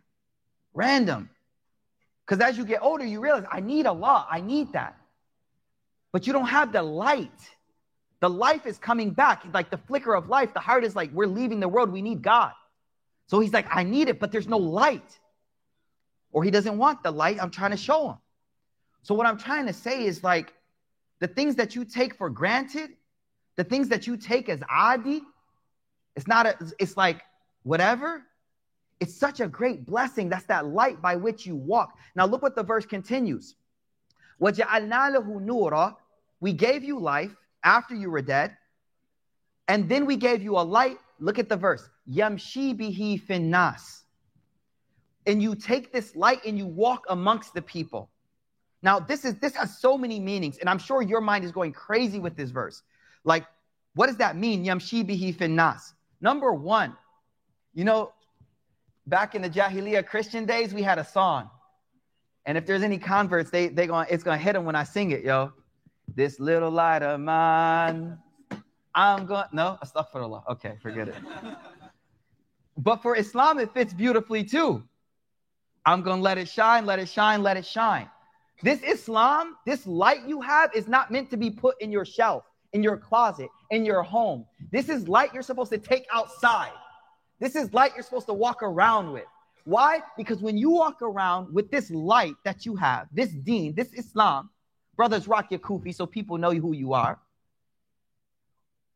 random. 0.73 1.29
Because 2.25 2.43
as 2.43 2.57
you 2.57 2.65
get 2.65 2.81
older, 2.83 3.05
you 3.05 3.21
realize 3.21 3.45
I 3.51 3.61
need 3.61 3.87
a 3.87 3.93
lot. 3.93 4.29
I 4.31 4.41
need 4.41 4.73
that. 4.73 4.97
But 6.13 6.27
you 6.27 6.33
don't 6.33 6.47
have 6.47 6.73
the 6.73 6.83
light. 6.83 7.31
The 8.21 8.31
life 8.31 8.65
is 8.65 8.79
coming 8.79 9.11
back, 9.11 9.45
like 9.53 9.71
the 9.71 9.77
flicker 9.77 10.15
of 10.15 10.29
life. 10.29 10.55
The 10.55 10.61
heart 10.61 10.85
is 10.85 10.97
like, 10.97 11.11
we're 11.13 11.27
leaving 11.27 11.61
the 11.61 11.69
world. 11.69 11.93
We 11.93 12.01
need 12.01 12.23
God. 12.23 12.53
So 13.27 13.41
he's 13.41 13.53
like, 13.53 13.67
I 13.71 13.83
need 13.83 14.09
it, 14.09 14.19
but 14.19 14.33
there's 14.33 14.49
no 14.49 14.57
light. 14.57 15.19
Or 16.33 16.43
he 16.43 16.51
doesn't 16.51 16.79
want 16.79 17.03
the 17.03 17.11
light. 17.11 17.43
I'm 17.43 17.51
trying 17.51 17.73
to 17.73 17.77
show 17.77 18.11
him. 18.11 18.17
So, 19.05 19.15
what 19.15 19.27
I'm 19.27 19.37
trying 19.37 19.67
to 19.67 19.75
say 19.75 20.07
is 20.07 20.25
like 20.25 20.55
the 21.21 21.29
things 21.29 21.57
that 21.57 21.77
you 21.77 21.85
take 21.85 22.17
for 22.17 22.31
granted, 22.31 22.89
the 23.57 23.63
things 23.63 23.91
that 23.91 24.07
you 24.07 24.17
take 24.17 24.49
as 24.49 24.63
adi, 24.69 25.21
it's 26.17 26.27
not, 26.27 26.47
a, 26.47 26.57
it's 26.79 26.97
like 26.97 27.21
whatever. 27.65 28.23
It's 29.01 29.15
such 29.15 29.41
a 29.41 29.47
great 29.47 29.85
blessing. 29.85 30.31
That's 30.31 30.47
that 30.47 30.65
light 30.65 31.03
by 31.03 31.17
which 31.17 31.45
you 31.45 31.55
walk. 31.55 31.99
Now, 32.17 32.25
look 32.25 32.41
what 32.41 32.57
the 32.57 32.63
verse 32.63 32.87
continues. 32.87 33.57
We 34.39 34.53
gave 36.53 36.83
you 36.83 36.99
life 36.99 37.37
after 37.63 37.95
you 37.95 38.11
were 38.11 38.23
dead, 38.23 38.57
and 39.69 39.87
then 39.87 40.07
we 40.07 40.17
gave 40.17 40.43
you 40.43 40.57
a 40.57 40.65
light. 40.65 40.97
Look 41.21 41.39
at 41.39 41.51
the 41.51 41.57
verse. 41.59 41.87
Yamshi 42.11 42.75
bihi 42.75 43.23
finnas. 43.23 44.01
And 45.27 45.43
you 45.43 45.55
take 45.55 45.93
this 45.93 46.17
light 46.17 46.43
and 46.47 46.57
you 46.57 46.67
walk 46.67 47.05
amongst 47.11 47.53
the 47.53 47.61
people. 47.61 48.09
Now, 48.85 49.01
this 49.01 49.25
is 49.25 49.35
this 49.37 49.55
has 49.57 49.79
so 49.79 49.97
many 49.97 50.21
meanings, 50.21 50.59
and 50.59 50.69
I'm 50.69 50.79
sure 50.79 51.01
your 51.01 51.23
mind 51.23 51.43
is 51.43 51.51
going 51.51 51.73
crazy 51.73 52.21
with 52.21 52.37
this 52.37 52.51
verse. 52.51 52.83
Like, 53.25 53.47
what 53.95 54.09
does 54.09 54.19
that 54.19 54.37
mean? 54.37 54.63
Yamshi 54.63 55.03
bihi 55.03 55.35
finnas. 55.35 55.95
Number 56.21 56.53
one, 56.53 56.95
you 57.73 57.85
know, 57.85 58.13
back 59.07 59.35
in 59.35 59.41
the 59.41 59.49
Jahiliyyah 59.49 60.07
Christian 60.07 60.45
days, 60.45 60.75
we 60.75 60.83
had 60.83 60.99
a 60.99 61.05
song. 61.05 61.49
And 62.45 62.59
if 62.59 62.67
there's 62.67 62.83
any 62.83 62.99
converts, 62.99 63.49
they 63.49 63.69
they 63.69 63.87
going 63.87 64.07
it's 64.11 64.23
gonna 64.23 64.37
hit 64.37 64.53
them 64.53 64.67
when 64.67 64.77
I 64.77 64.85
sing 64.85 65.13
it, 65.13 65.25
yo. 65.25 65.55
This 66.15 66.39
little 66.39 66.71
light 66.71 67.03
of 67.03 67.19
mine, 67.21 68.19
I'm 68.95 69.25
going 69.25 69.47
no, 69.53 69.79
astaghfirullah. 69.83 70.47
Okay, 70.51 70.75
forget 70.83 71.09
it. 71.09 71.15
but 72.77 73.01
for 73.01 73.17
Islam, 73.17 73.59
it 73.59 73.73
fits 73.73 73.95
beautifully 73.95 74.45
too. 74.45 74.83
I'm 75.87 76.03
gonna 76.03 76.21
let 76.21 76.37
it 76.37 76.49
shine, 76.51 76.85
let 76.85 76.99
it 76.99 77.09
shine, 77.09 77.43
let 77.43 77.57
it 77.57 77.65
shine. 77.65 78.11
This 78.63 78.83
Islam, 78.83 79.57
this 79.67 79.87
light 79.87 80.27
you 80.27 80.41
have, 80.41 80.71
is 80.75 80.89
not 80.89 81.11
meant 81.11 81.31
to 81.31 81.37
be 81.37 81.51
put 81.51 81.81
in 81.81 81.91
your 81.91 82.05
shelf, 82.05 82.45
in 82.73 82.83
your 82.83 82.97
closet, 82.97 83.49
in 83.71 83.85
your 83.85 84.03
home. 84.03 84.47
This 84.71 84.89
is 84.89 85.09
light 85.09 85.35
you're 85.35 85.43
supposed 85.43 85.73
to 85.73 85.79
take 85.79 86.07
outside. 86.13 86.73
This 87.41 87.57
is 87.57 87.73
light 87.75 87.93
you're 87.95 88.05
supposed 88.05 88.27
to 88.27 88.33
walk 88.35 88.63
around 88.63 89.13
with. 89.13 89.25
Why? 89.65 90.03
Because 90.17 90.41
when 90.41 90.57
you 90.57 90.71
walk 90.71 91.03
around 91.03 91.53
with 91.53 91.71
this 91.71 91.91
light 91.91 92.35
that 92.45 92.65
you 92.65 92.77
have, 92.77 93.09
this 93.13 93.31
deen, 93.31 93.75
this 93.75 93.93
Islam, 93.95 94.51
brothers 94.97 95.27
rock 95.27 95.51
your 95.51 95.61
kufi 95.61 95.95
so 95.95 96.07
people 96.07 96.39
know 96.39 96.53
who 96.53 96.73
you 96.73 96.93
are. 96.93 97.19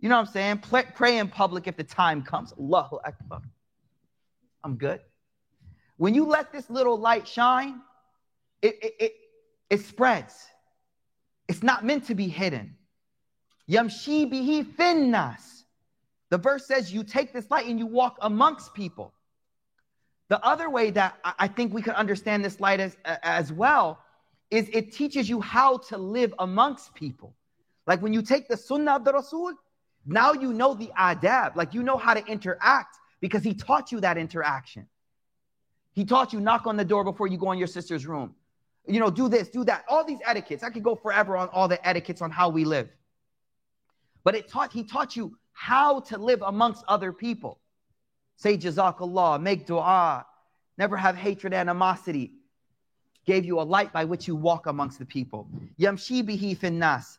You 0.01 0.09
know 0.09 0.17
what 0.17 0.29
I'm 0.29 0.33
saying? 0.33 0.59
Play, 0.59 0.85
pray 0.95 1.19
in 1.19 1.29
public 1.29 1.67
if 1.67 1.77
the 1.77 1.85
time 1.85 2.23
comes. 2.23 2.53
Allahu 2.59 2.99
Akbar. 3.05 3.43
I'm 4.63 4.77
good. 4.77 5.01
When 5.97 6.15
you 6.15 6.27
let 6.27 6.53
this 6.53 6.71
little 6.71 6.99
light 6.99 7.27
shine, 7.27 7.81
it, 8.63 8.79
it, 8.83 8.95
it, 9.01 9.13
it 9.71 9.85
spreads. 9.85 10.35
It's 11.49 11.63
not 11.63 11.85
meant 11.85 12.07
to 12.07 12.15
be 12.15 12.29
hidden. 12.29 12.77
Yamshi 13.69 14.31
bihi 14.31 14.65
finnas. 14.77 15.65
The 16.31 16.39
verse 16.39 16.67
says 16.67 16.93
you 16.93 17.05
take 17.05 17.33
this 17.33 17.51
light 17.51 17.67
and 17.67 17.79
you 17.79 17.87
walk 17.87 18.19
amongst 18.21 18.75
people. 18.75 19.15
The 20.29 20.45
other 20.45 20.69
way 20.69 20.91
that 20.91 21.19
I 21.25 21.49
think 21.49 21.73
we 21.73 21.81
could 21.81 21.95
understand 21.95 22.45
this 22.45 22.61
light 22.61 22.81
as, 22.81 22.97
as 23.05 23.51
well 23.51 24.01
is 24.51 24.69
it 24.73 24.93
teaches 24.93 25.29
you 25.29 25.41
how 25.41 25.79
to 25.79 25.97
live 25.97 26.35
amongst 26.39 26.95
people. 26.95 27.35
Like 27.87 28.03
when 28.03 28.13
you 28.13 28.21
take 28.21 28.49
the 28.49 28.57
sunnah 28.57 28.97
of 28.97 29.05
the 29.05 29.13
Rasul, 29.13 29.55
now 30.07 30.33
you 30.33 30.53
know 30.53 30.75
the 30.75 30.91
adab, 30.99 31.57
like 31.57 31.73
you 31.73 31.83
know 31.83 31.97
how 31.97 32.13
to 32.15 32.25
interact 32.27 32.99
because 33.21 33.43
he 33.43 33.55
taught 33.55 33.91
you 33.91 34.01
that 34.01 34.19
interaction. 34.19 34.87
He 35.93 36.05
taught 36.05 36.33
you 36.33 36.41
knock 36.41 36.67
on 36.67 36.77
the 36.77 36.85
door 36.85 37.05
before 37.05 37.27
you 37.27 37.39
go 37.39 37.51
in 37.53 37.59
your 37.59 37.67
sister's 37.67 38.07
room. 38.07 38.35
You 38.89 39.01
know, 39.01 39.11
do 39.11 39.29
this, 39.29 39.49
do 39.49 39.65
that, 39.65 39.85
all 39.89 40.05
these 40.05 40.21
etiquettes. 40.25 40.63
I 40.63 40.71
could 40.71 40.83
go 40.83 40.95
forever 40.95 41.37
on 41.37 41.49
all 41.49 41.69
the 41.69 41.87
etiquettes 41.87 42.23
on 42.23 42.31
how 42.31 42.49
we 42.49 42.65
live. 42.65 42.89
But 44.25 44.35
it 44.35 44.49
taught, 44.49 44.73
he 44.73 44.83
taught 44.83 45.15
you 45.15 45.37
how 45.53 46.01
to 46.01 46.19
live 46.19 46.43
amongst 46.43 46.85
other 46.89 47.13
people. 47.13 47.59
Say 48.37 48.57
jazakallah, 48.57 49.43
make 49.43 49.67
dua, 49.67 50.25
never 50.79 50.97
have 50.97 51.17
hatred, 51.17 51.53
animosity. 51.53 52.33
Gave 53.27 53.45
you 53.45 53.61
a 53.61 53.63
light 53.63 53.93
by 53.93 54.05
which 54.05 54.27
you 54.27 54.37
walk 54.37 54.67
amongst 54.67 54.99
the 54.99 55.05
people. 55.05 55.49
Yamshi 55.79 56.23
bihi 56.23 56.57
finnas. 56.57 57.19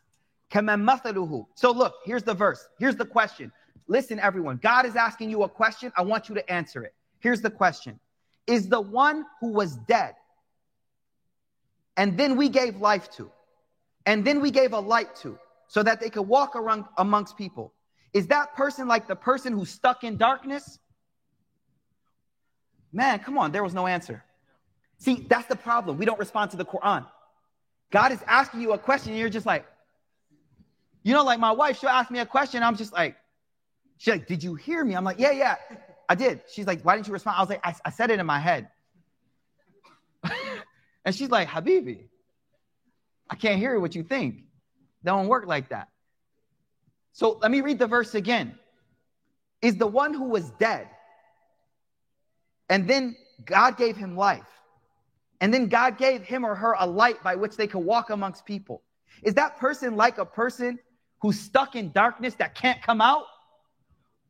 So 1.54 1.70
look, 1.70 1.94
here's 2.04 2.22
the 2.24 2.34
verse. 2.34 2.68
Here's 2.78 2.96
the 2.96 3.04
question. 3.04 3.52
Listen, 3.86 4.18
everyone. 4.18 4.58
God 4.60 4.84
is 4.86 4.96
asking 4.96 5.30
you 5.30 5.44
a 5.44 5.48
question. 5.48 5.92
I 5.96 6.02
want 6.02 6.28
you 6.28 6.34
to 6.34 6.52
answer 6.52 6.82
it. 6.82 6.94
Here's 7.20 7.40
the 7.40 7.50
question 7.50 8.00
Is 8.46 8.68
the 8.68 8.80
one 8.80 9.24
who 9.40 9.52
was 9.52 9.76
dead 9.76 10.14
and 12.00 12.16
then 12.16 12.36
we 12.36 12.48
gave 12.48 12.76
life 12.76 13.10
to, 13.16 13.30
and 14.06 14.24
then 14.24 14.40
we 14.40 14.50
gave 14.50 14.72
a 14.72 14.80
light 14.80 15.14
to, 15.16 15.38
so 15.68 15.82
that 15.82 16.00
they 16.00 16.08
could 16.08 16.22
walk 16.22 16.56
around 16.56 16.86
amongst 16.96 17.36
people, 17.36 17.74
is 18.14 18.28
that 18.28 18.56
person 18.56 18.88
like 18.88 19.06
the 19.06 19.14
person 19.14 19.52
who's 19.52 19.68
stuck 19.68 20.02
in 20.02 20.16
darkness? 20.16 20.78
Man, 22.90 23.18
come 23.18 23.36
on, 23.36 23.52
there 23.52 23.62
was 23.62 23.74
no 23.74 23.86
answer. 23.86 24.24
See, 24.96 25.26
that's 25.28 25.46
the 25.46 25.56
problem. 25.56 25.98
We 25.98 26.06
don't 26.06 26.18
respond 26.18 26.52
to 26.52 26.56
the 26.56 26.64
Quran. 26.64 27.06
God 27.90 28.12
is 28.12 28.20
asking 28.26 28.62
you 28.62 28.72
a 28.72 28.78
question, 28.78 29.10
and 29.10 29.20
you're 29.20 29.28
just 29.28 29.44
like, 29.44 29.66
you 31.02 31.12
know, 31.12 31.22
like 31.22 31.38
my 31.38 31.52
wife, 31.52 31.78
she'll 31.78 31.90
ask 31.90 32.10
me 32.10 32.20
a 32.20 32.26
question. 32.26 32.62
I'm 32.62 32.76
just 32.76 32.94
like, 32.94 33.16
she's 33.98 34.14
like, 34.14 34.26
did 34.26 34.42
you 34.42 34.54
hear 34.54 34.82
me? 34.86 34.94
I'm 34.94 35.04
like, 35.04 35.18
yeah, 35.18 35.32
yeah, 35.32 35.56
I 36.08 36.14
did. 36.14 36.40
She's 36.50 36.66
like, 36.66 36.80
why 36.80 36.96
didn't 36.96 37.08
you 37.08 37.12
respond? 37.12 37.36
I 37.36 37.40
was 37.40 37.50
like, 37.50 37.60
I, 37.62 37.74
I 37.84 37.90
said 37.90 38.10
it 38.10 38.18
in 38.18 38.24
my 38.24 38.38
head. 38.38 38.70
And 41.04 41.14
she's 41.14 41.30
like, 41.30 41.48
Habibi, 41.48 42.04
I 43.28 43.36
can't 43.36 43.58
hear 43.58 43.78
what 43.78 43.94
you 43.94 44.02
think. 44.02 44.44
That 45.02 45.12
don't 45.12 45.28
work 45.28 45.46
like 45.46 45.70
that. 45.70 45.88
So 47.12 47.38
let 47.40 47.50
me 47.50 47.60
read 47.60 47.78
the 47.78 47.86
verse 47.86 48.14
again. 48.14 48.58
Is 49.62 49.76
the 49.76 49.86
one 49.86 50.14
who 50.14 50.24
was 50.24 50.50
dead, 50.52 50.88
and 52.68 52.88
then 52.88 53.14
God 53.44 53.76
gave 53.76 53.96
him 53.96 54.16
life, 54.16 54.46
and 55.40 55.52
then 55.52 55.68
God 55.68 55.98
gave 55.98 56.22
him 56.22 56.46
or 56.46 56.54
her 56.54 56.74
a 56.78 56.86
light 56.86 57.22
by 57.22 57.34
which 57.34 57.56
they 57.56 57.66
could 57.66 57.80
walk 57.84 58.08
amongst 58.08 58.46
people. 58.46 58.82
Is 59.22 59.34
that 59.34 59.58
person 59.58 59.96
like 59.96 60.16
a 60.16 60.24
person 60.24 60.78
who's 61.20 61.38
stuck 61.38 61.76
in 61.76 61.92
darkness 61.92 62.34
that 62.36 62.54
can't 62.54 62.80
come 62.80 63.02
out? 63.02 63.24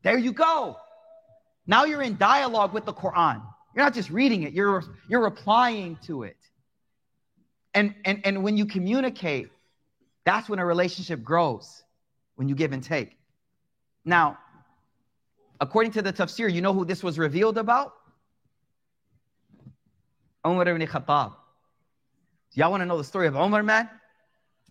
There 0.03 0.19
you 0.19 0.33
go. 0.33 0.77
Now 1.67 1.85
you're 1.85 2.03
in 2.03 2.17
dialogue 2.17 2.73
with 2.73 2.85
the 2.85 2.93
Quran. 2.93 3.43
You're 3.75 3.85
not 3.85 3.95
just 3.95 4.11
reading 4.11 4.43
it, 4.43 4.53
you're, 4.53 4.83
you're 5.09 5.23
replying 5.23 5.97
to 6.07 6.25
it. 6.25 6.37
And, 7.75 7.95
and, 8.05 8.21
and 8.25 8.43
when 8.43 8.57
you 8.57 8.67
communicate, 8.67 9.51
that's 10.25 10.49
when 10.49 10.59
a 10.59 10.67
relationship 10.67 11.23
grows 11.23 11.83
when 12.37 12.49
you 12.49 12.55
give 12.55 12.73
and 12.73 12.83
take. 12.83 13.17
Now, 14.05 14.39
according 15.61 15.93
to 15.93 16.03
the 16.03 16.13
tafsir, 16.13 16.53
you 16.53 16.61
know 16.61 16.73
who 16.73 16.85
this 16.85 17.03
was 17.03 17.19
revealed 17.19 17.59
about? 17.59 17.95
Umar 20.47 20.67
ibn 20.69 20.87
Khattab. 20.87 21.35
Y'all 22.55 22.71
want 22.71 22.81
to 22.81 22.87
know 22.87 22.99
the 22.99 23.05
story 23.05 23.27
of 23.27 23.37
Umar, 23.37 23.63
man? 23.63 23.89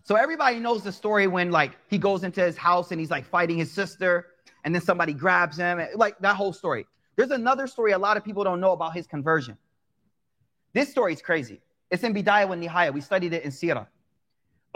So 0.02 0.16
everybody 0.16 0.58
knows 0.58 0.82
the 0.82 0.92
story 0.92 1.26
when 1.26 1.50
like 1.50 1.76
he 1.88 1.98
goes 1.98 2.24
into 2.24 2.40
his 2.42 2.56
house 2.56 2.90
and 2.90 3.00
he's 3.00 3.10
like 3.10 3.24
fighting 3.24 3.58
his 3.58 3.70
sister, 3.70 4.26
and 4.64 4.74
then 4.74 4.82
somebody 4.82 5.14
grabs 5.14 5.56
him, 5.56 5.80
like 5.94 6.18
that 6.18 6.36
whole 6.36 6.52
story. 6.52 6.86
There's 7.16 7.30
another 7.30 7.66
story 7.66 7.92
a 7.92 7.98
lot 7.98 8.16
of 8.16 8.24
people 8.24 8.44
don't 8.44 8.60
know 8.60 8.72
about 8.72 8.94
his 8.94 9.06
conversion. 9.06 9.56
This 10.72 10.90
story 10.90 11.12
is 11.12 11.22
crazy. 11.22 11.60
It's 11.90 12.02
in 12.02 12.14
Bidayah 12.14 12.48
wa 12.48 12.54
Nihaya. 12.54 12.92
We 12.92 13.00
studied 13.00 13.32
it 13.32 13.42
in 13.42 13.50
Sirah. 13.50 13.86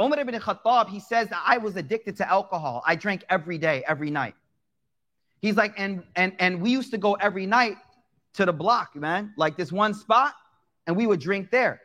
Umar 0.00 0.18
ibn 0.18 0.34
Khattab, 0.34 0.88
he 0.88 0.98
says 0.98 1.28
that 1.28 1.42
I 1.46 1.58
was 1.58 1.76
addicted 1.76 2.16
to 2.16 2.28
alcohol. 2.28 2.82
I 2.84 2.96
drank 2.96 3.24
every 3.30 3.58
day, 3.58 3.84
every 3.86 4.10
night. 4.10 4.34
He's 5.40 5.56
like, 5.56 5.74
and 5.76 6.02
and 6.16 6.32
and 6.38 6.60
we 6.60 6.70
used 6.70 6.90
to 6.90 6.98
go 6.98 7.14
every 7.14 7.46
night 7.46 7.76
to 8.34 8.44
the 8.44 8.52
block, 8.52 8.96
man, 8.96 9.32
like 9.36 9.56
this 9.56 9.70
one 9.70 9.94
spot, 9.94 10.34
and 10.86 10.96
we 10.96 11.06
would 11.06 11.20
drink 11.20 11.50
there. 11.50 11.80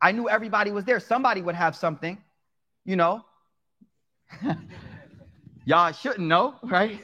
I 0.00 0.12
knew 0.12 0.28
everybody 0.28 0.72
was 0.72 0.84
there. 0.84 1.00
Somebody 1.00 1.42
would 1.42 1.54
have 1.54 1.74
something, 1.76 2.18
you 2.84 2.96
know. 2.96 3.24
Y'all 5.64 5.92
shouldn't 5.92 6.26
know, 6.26 6.56
right? 6.64 7.00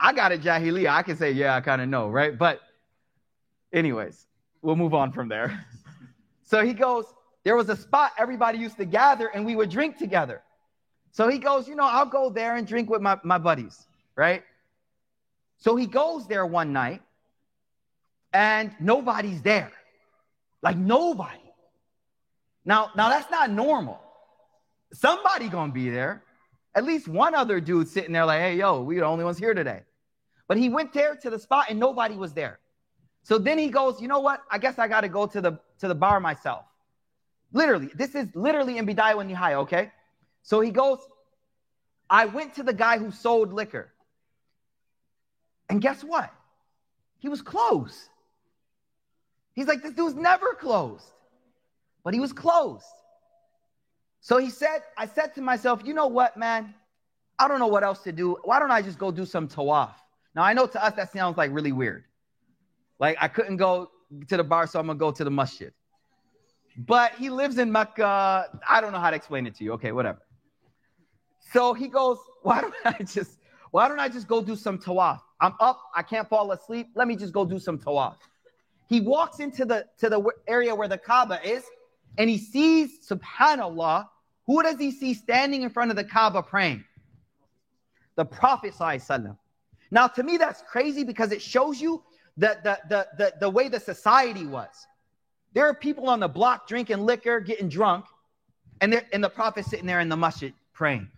I 0.00 0.12
got 0.12 0.32
a 0.32 0.36
jahiliya. 0.36 0.88
I 0.88 1.02
can 1.02 1.16
say, 1.16 1.30
yeah, 1.30 1.54
I 1.54 1.60
kind 1.60 1.80
of 1.80 1.88
know, 1.88 2.08
right? 2.08 2.36
But, 2.36 2.60
anyways, 3.72 4.26
we'll 4.60 4.74
move 4.74 4.92
on 4.92 5.12
from 5.12 5.28
there. 5.28 5.64
so 6.52 6.62
he 6.62 6.74
goes, 6.74 7.06
there 7.44 7.56
was 7.56 7.70
a 7.70 7.76
spot 7.76 8.12
everybody 8.18 8.58
used 8.58 8.76
to 8.76 8.84
gather 8.84 9.28
and 9.28 9.46
we 9.46 9.56
would 9.56 9.70
drink 9.70 9.96
together. 9.96 10.42
So 11.10 11.26
he 11.26 11.38
goes, 11.38 11.66
you 11.66 11.74
know, 11.74 11.86
I'll 11.86 12.04
go 12.04 12.28
there 12.28 12.56
and 12.56 12.66
drink 12.66 12.90
with 12.90 13.00
my, 13.00 13.18
my 13.24 13.38
buddies, 13.38 13.86
right? 14.16 14.42
So 15.56 15.76
he 15.76 15.86
goes 15.86 16.26
there 16.26 16.44
one 16.44 16.74
night 16.74 17.00
and 18.34 18.70
nobody's 18.78 19.40
there. 19.40 19.72
Like 20.60 20.76
nobody. 20.76 21.40
Now, 22.66 22.90
now 22.94 23.08
that's 23.08 23.30
not 23.30 23.50
normal. 23.50 23.98
Somebody 24.92 25.48
gonna 25.48 25.72
be 25.72 25.88
there. 25.88 26.22
At 26.74 26.84
least 26.84 27.08
one 27.08 27.34
other 27.34 27.62
dude 27.62 27.88
sitting 27.88 28.12
there, 28.12 28.26
like, 28.26 28.40
hey, 28.40 28.56
yo, 28.56 28.82
we 28.82 28.96
the 28.96 29.06
only 29.06 29.24
ones 29.24 29.38
here 29.38 29.54
today. 29.54 29.80
But 30.48 30.58
he 30.58 30.68
went 30.68 30.92
there 30.92 31.16
to 31.16 31.30
the 31.30 31.38
spot 31.38 31.68
and 31.70 31.80
nobody 31.80 32.14
was 32.14 32.34
there. 32.34 32.58
So 33.22 33.38
then 33.38 33.56
he 33.56 33.68
goes, 33.70 34.02
you 34.02 34.08
know 34.08 34.20
what? 34.20 34.42
I 34.50 34.58
guess 34.58 34.78
I 34.78 34.86
gotta 34.86 35.08
go 35.08 35.26
to 35.26 35.40
the 35.40 35.58
to 35.82 35.88
the 35.88 35.94
bar 35.96 36.20
myself. 36.20 36.64
Literally, 37.52 37.90
this 37.94 38.14
is 38.14 38.28
literally 38.34 38.78
in 38.78 38.86
Bidayah 38.86 39.16
wa 39.16 39.24
Nihaya, 39.24 39.54
okay? 39.64 39.90
So 40.44 40.60
he 40.60 40.70
goes, 40.70 40.98
I 42.08 42.26
went 42.26 42.54
to 42.54 42.62
the 42.62 42.72
guy 42.72 42.98
who 42.98 43.10
sold 43.10 43.52
liquor. 43.52 43.92
And 45.68 45.82
guess 45.82 46.04
what? 46.04 46.32
He 47.18 47.28
was 47.28 47.42
closed. 47.42 47.98
He's 49.54 49.66
like, 49.66 49.82
this 49.82 49.92
dude's 49.92 50.14
never 50.14 50.54
closed. 50.54 51.04
But 52.04 52.14
he 52.14 52.20
was 52.20 52.32
closed. 52.32 52.84
So 54.20 54.38
he 54.38 54.48
said, 54.48 54.82
I 54.96 55.06
said 55.06 55.34
to 55.34 55.42
myself, 55.42 55.82
you 55.84 55.94
know 55.94 56.06
what, 56.06 56.36
man? 56.36 56.74
I 57.40 57.48
don't 57.48 57.58
know 57.58 57.66
what 57.66 57.82
else 57.82 58.04
to 58.04 58.12
do. 58.12 58.36
Why 58.44 58.60
don't 58.60 58.70
I 58.70 58.82
just 58.82 58.98
go 58.98 59.10
do 59.10 59.26
some 59.26 59.48
tawaf? 59.48 59.94
Now, 60.36 60.44
I 60.44 60.52
know 60.52 60.66
to 60.66 60.84
us 60.84 60.94
that 60.94 61.12
sounds 61.12 61.36
like 61.36 61.50
really 61.52 61.72
weird. 61.72 62.04
Like, 63.00 63.16
I 63.20 63.26
couldn't 63.26 63.56
go 63.56 63.90
to 64.28 64.36
the 64.36 64.44
bar, 64.44 64.66
so 64.66 64.78
I'm 64.78 64.86
to 64.88 64.94
go 64.94 65.10
to 65.10 65.24
the 65.24 65.30
masjid. 65.30 65.72
But 66.76 67.12
he 67.16 67.28
lives 67.30 67.58
in 67.58 67.70
Mecca. 67.70 68.48
I 68.68 68.80
don't 68.80 68.92
know 68.92 68.98
how 68.98 69.10
to 69.10 69.16
explain 69.16 69.46
it 69.46 69.54
to 69.56 69.64
you. 69.64 69.72
Okay, 69.72 69.92
whatever. 69.92 70.20
So 71.52 71.74
he 71.74 71.88
goes, 71.88 72.18
why 72.42 72.62
don't 72.62 72.74
I 72.84 73.02
just, 73.02 73.38
why 73.70 73.88
don't 73.88 74.00
I 74.00 74.08
just 74.08 74.26
go 74.26 74.42
do 74.42 74.56
some 74.56 74.78
tawaf? 74.78 75.20
I'm 75.40 75.54
up, 75.60 75.80
I 75.94 76.02
can't 76.02 76.28
fall 76.28 76.52
asleep. 76.52 76.88
Let 76.94 77.08
me 77.08 77.16
just 77.16 77.32
go 77.32 77.44
do 77.44 77.58
some 77.58 77.78
tawaf. 77.78 78.16
He 78.88 79.00
walks 79.00 79.40
into 79.40 79.64
the 79.64 79.86
to 79.98 80.08
the 80.08 80.22
area 80.46 80.74
where 80.74 80.88
the 80.88 80.98
Kaaba 80.98 81.46
is, 81.46 81.64
and 82.18 82.28
he 82.28 82.38
sees, 82.38 83.06
subhanAllah, 83.08 84.06
who 84.46 84.62
does 84.62 84.78
he 84.78 84.90
see 84.90 85.14
standing 85.14 85.62
in 85.62 85.70
front 85.70 85.90
of 85.90 85.96
the 85.96 86.04
Kaaba 86.04 86.42
praying? 86.42 86.84
The 88.16 88.24
Prophet. 88.24 88.74
Now, 89.90 90.06
to 90.08 90.22
me, 90.22 90.36
that's 90.36 90.62
crazy 90.68 91.04
because 91.04 91.32
it 91.32 91.40
shows 91.40 91.80
you 91.80 92.02
the, 92.36 92.58
the, 92.62 92.78
the, 92.88 93.08
the, 93.18 93.32
the 93.40 93.50
way 93.50 93.68
the 93.68 93.80
society 93.80 94.46
was. 94.46 94.86
There 95.52 95.66
are 95.66 95.74
people 95.74 96.08
on 96.08 96.20
the 96.20 96.28
block 96.28 96.66
drinking 96.66 97.04
liquor, 97.04 97.40
getting 97.40 97.68
drunk, 97.68 98.06
and, 98.80 99.02
and 99.12 99.22
the 99.22 99.28
Prophet 99.28 99.66
sitting 99.66 99.86
there 99.86 100.00
in 100.00 100.08
the 100.08 100.16
masjid 100.16 100.54
praying. 100.72 101.08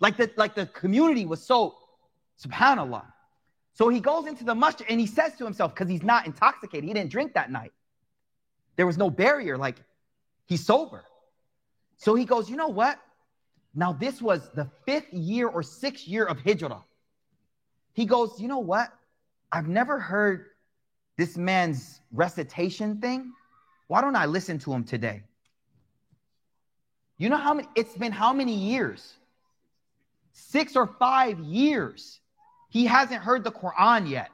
Like 0.00 0.16
the, 0.16 0.30
like 0.36 0.54
the 0.54 0.66
community 0.66 1.26
was 1.26 1.42
so, 1.42 1.76
subhanAllah. 2.42 3.04
So 3.74 3.88
he 3.88 4.00
goes 4.00 4.26
into 4.26 4.44
the 4.44 4.54
masjid 4.54 4.86
and 4.88 4.98
he 4.98 5.06
says 5.06 5.36
to 5.36 5.44
himself, 5.44 5.74
because 5.74 5.88
he's 5.88 6.02
not 6.02 6.26
intoxicated, 6.26 6.84
he 6.84 6.94
didn't 6.94 7.10
drink 7.10 7.34
that 7.34 7.50
night. 7.50 7.72
There 8.76 8.86
was 8.86 8.96
no 8.96 9.10
barrier, 9.10 9.58
like 9.58 9.76
he's 10.46 10.64
sober. 10.64 11.04
So 11.98 12.14
he 12.14 12.24
goes, 12.24 12.48
you 12.48 12.56
know 12.56 12.68
what? 12.68 12.98
Now, 13.74 13.92
this 13.92 14.20
was 14.20 14.50
the 14.54 14.68
fifth 14.86 15.12
year 15.12 15.46
or 15.46 15.62
sixth 15.62 16.08
year 16.08 16.24
of 16.24 16.40
Hijrah. 16.40 16.82
He 17.92 18.06
goes, 18.06 18.40
you 18.40 18.48
know 18.48 18.58
what? 18.58 18.90
I've 19.52 19.68
never 19.68 19.98
heard 19.98 20.46
this 21.16 21.36
man's 21.36 22.00
recitation 22.12 23.00
thing. 23.00 23.32
Why 23.88 24.00
don't 24.00 24.16
I 24.16 24.26
listen 24.26 24.58
to 24.60 24.72
him 24.72 24.84
today? 24.84 25.22
You 27.18 27.28
know 27.28 27.36
how 27.36 27.54
many, 27.54 27.68
it's 27.74 27.94
been 27.96 28.12
how 28.12 28.32
many 28.32 28.54
years? 28.54 29.16
Six 30.32 30.76
or 30.76 30.86
five 30.86 31.38
years. 31.40 32.20
He 32.70 32.86
hasn't 32.86 33.22
heard 33.22 33.44
the 33.44 33.50
Quran 33.50 34.08
yet. 34.08 34.30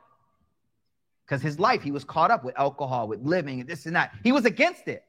Because 1.24 1.42
his 1.42 1.58
life, 1.58 1.82
he 1.82 1.90
was 1.90 2.04
caught 2.04 2.30
up 2.30 2.44
with 2.44 2.56
alcohol, 2.56 3.08
with 3.08 3.20
living, 3.22 3.60
and 3.60 3.68
this 3.68 3.86
and 3.86 3.96
that. 3.96 4.12
He 4.22 4.30
was 4.30 4.44
against 4.44 4.86
it, 4.86 5.02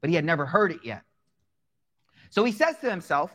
but 0.00 0.10
he 0.10 0.14
had 0.14 0.24
never 0.24 0.46
heard 0.46 0.70
it 0.70 0.80
yet. 0.84 1.02
So 2.30 2.44
he 2.44 2.52
says 2.52 2.76
to 2.82 2.90
himself, 2.90 3.34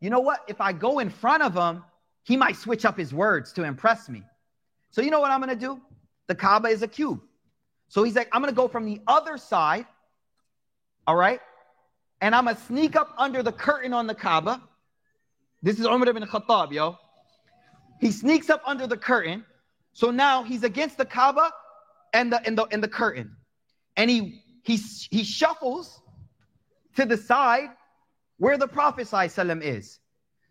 you 0.00 0.10
know 0.10 0.20
what? 0.20 0.40
If 0.48 0.60
I 0.60 0.72
go 0.72 0.98
in 0.98 1.08
front 1.08 1.42
of 1.42 1.54
him, 1.54 1.84
he 2.24 2.36
might 2.36 2.56
switch 2.56 2.84
up 2.84 2.98
his 2.98 3.14
words 3.14 3.52
to 3.54 3.64
impress 3.64 4.08
me. 4.08 4.22
So 4.90 5.02
you 5.02 5.10
know 5.10 5.20
what 5.20 5.30
I'm 5.30 5.40
going 5.40 5.56
to 5.56 5.56
do? 5.56 5.80
The 6.26 6.34
Kaaba 6.34 6.68
is 6.68 6.82
a 6.82 6.88
cube. 6.88 7.20
So 7.88 8.04
he's 8.04 8.14
like, 8.14 8.28
I'm 8.32 8.42
going 8.42 8.52
to 8.52 8.56
go 8.56 8.68
from 8.68 8.84
the 8.84 9.00
other 9.06 9.38
side, 9.38 9.86
all 11.06 11.16
right? 11.16 11.40
And 12.20 12.34
I'm 12.34 12.44
going 12.44 12.56
to 12.56 12.62
sneak 12.62 12.96
up 12.96 13.14
under 13.16 13.42
the 13.42 13.52
curtain 13.52 13.92
on 13.92 14.06
the 14.06 14.14
Kaaba. 14.14 14.62
This 15.62 15.78
is 15.78 15.86
Umar 15.86 16.08
ibn 16.08 16.22
Khattab, 16.22 16.72
yo. 16.72 16.98
He 18.00 18.10
sneaks 18.12 18.50
up 18.50 18.62
under 18.66 18.86
the 18.86 18.96
curtain. 18.96 19.44
So 19.92 20.10
now 20.10 20.42
he's 20.42 20.62
against 20.64 20.98
the 20.98 21.04
Kaaba 21.04 21.50
and 22.12 22.32
the, 22.32 22.46
and 22.46 22.56
the, 22.56 22.64
and 22.64 22.82
the 22.82 22.88
curtain. 22.88 23.36
And 23.96 24.10
he, 24.10 24.42
he, 24.62 24.76
he 25.10 25.24
shuffles 25.24 26.00
to 26.96 27.04
the 27.04 27.16
side 27.16 27.70
where 28.36 28.56
the 28.58 28.68
Prophet 28.68 29.08
ﷺ 29.08 29.62
is. 29.62 29.98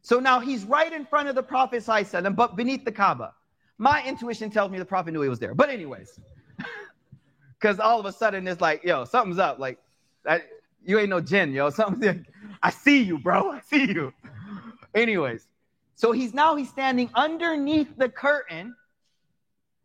So 0.02 0.20
now 0.20 0.40
he's 0.40 0.64
right 0.64 0.92
in 0.92 1.06
front 1.06 1.30
of 1.30 1.36
the 1.36 1.44
Prophet 1.44 1.84
ﷺ, 1.84 2.36
but 2.36 2.56
beneath 2.56 2.84
the 2.84 2.92
Kaaba. 2.92 3.34
My 3.78 4.04
intuition 4.06 4.50
tells 4.50 4.72
me 4.72 4.80
the 4.80 4.86
Prophet 4.86 5.12
knew 5.14 5.22
he 5.22 5.30
was 5.30 5.40
there. 5.40 5.54
But 5.54 5.70
anyways, 5.70 6.20
because 7.60 7.80
all 7.80 8.00
of 8.00 8.06
a 8.06 8.12
sudden 8.12 8.48
it's 8.48 8.62
like, 8.62 8.84
yo, 8.84 9.06
something's 9.06 9.40
up. 9.40 9.60
Like, 9.60 9.80
I, 10.26 10.42
you 10.84 11.00
ain't 11.00 11.10
no 11.10 11.22
jinn, 11.22 11.54
yo. 11.54 11.70
Something. 11.82 12.08
Like, 12.08 12.26
I 12.64 12.70
see 12.70 13.04
you, 13.04 13.20
bro. 13.20 13.52
I 13.52 13.62
see 13.62 13.86
you. 13.86 14.14
anyways, 14.96 15.48
so 15.96 16.12
he's 16.12 16.34
now 16.34 16.56
he's 16.56 16.70
standing 16.70 17.10
underneath 17.14 17.96
the 17.98 18.10
curtain 18.10 18.76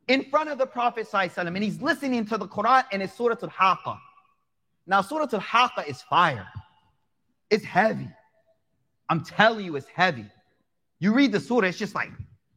in 0.08 0.24
front 0.24 0.50
of 0.50 0.58
the 0.58 0.66
Prophet 0.66 1.08
ﷺ, 1.10 1.46
and 1.46 1.62
he's 1.62 1.80
listening 1.80 2.24
to 2.26 2.38
the 2.38 2.46
Quran 2.46 2.84
and 2.92 3.02
it's 3.02 3.14
Surah 3.14 3.36
Al-Haqqa. 3.42 3.98
Now, 4.86 5.00
Surah 5.00 5.28
Al-Haqqa 5.32 5.86
is 5.86 6.02
fire. 6.02 6.46
It's 7.50 7.64
heavy. 7.64 8.08
I'm 9.08 9.22
telling 9.22 9.64
you, 9.64 9.76
it's 9.76 9.86
heavy. 9.86 10.26
You 10.98 11.12
read 11.12 11.32
the 11.32 11.40
surah, 11.40 11.68
it's 11.68 11.78
just 11.78 11.94
like 11.94 12.10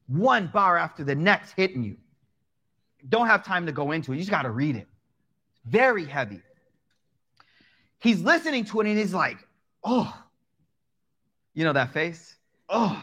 one 0.07 0.47
bar 0.47 0.77
after 0.77 1.03
the 1.03 1.15
next 1.15 1.51
hitting 1.51 1.83
you. 1.83 1.97
Don't 3.07 3.27
have 3.27 3.45
time 3.45 3.65
to 3.65 3.71
go 3.71 3.91
into 3.91 4.11
it. 4.11 4.15
You 4.15 4.21
just 4.21 4.31
got 4.31 4.43
to 4.43 4.51
read 4.51 4.75
it. 4.75 4.87
Very 5.65 6.05
heavy. 6.05 6.41
He's 7.99 8.21
listening 8.21 8.65
to 8.65 8.81
it 8.81 8.87
and 8.87 8.97
he's 8.97 9.13
like, 9.13 9.37
oh, 9.83 10.15
you 11.53 11.63
know 11.63 11.73
that 11.73 11.93
face? 11.93 12.35
Oh, 12.69 13.01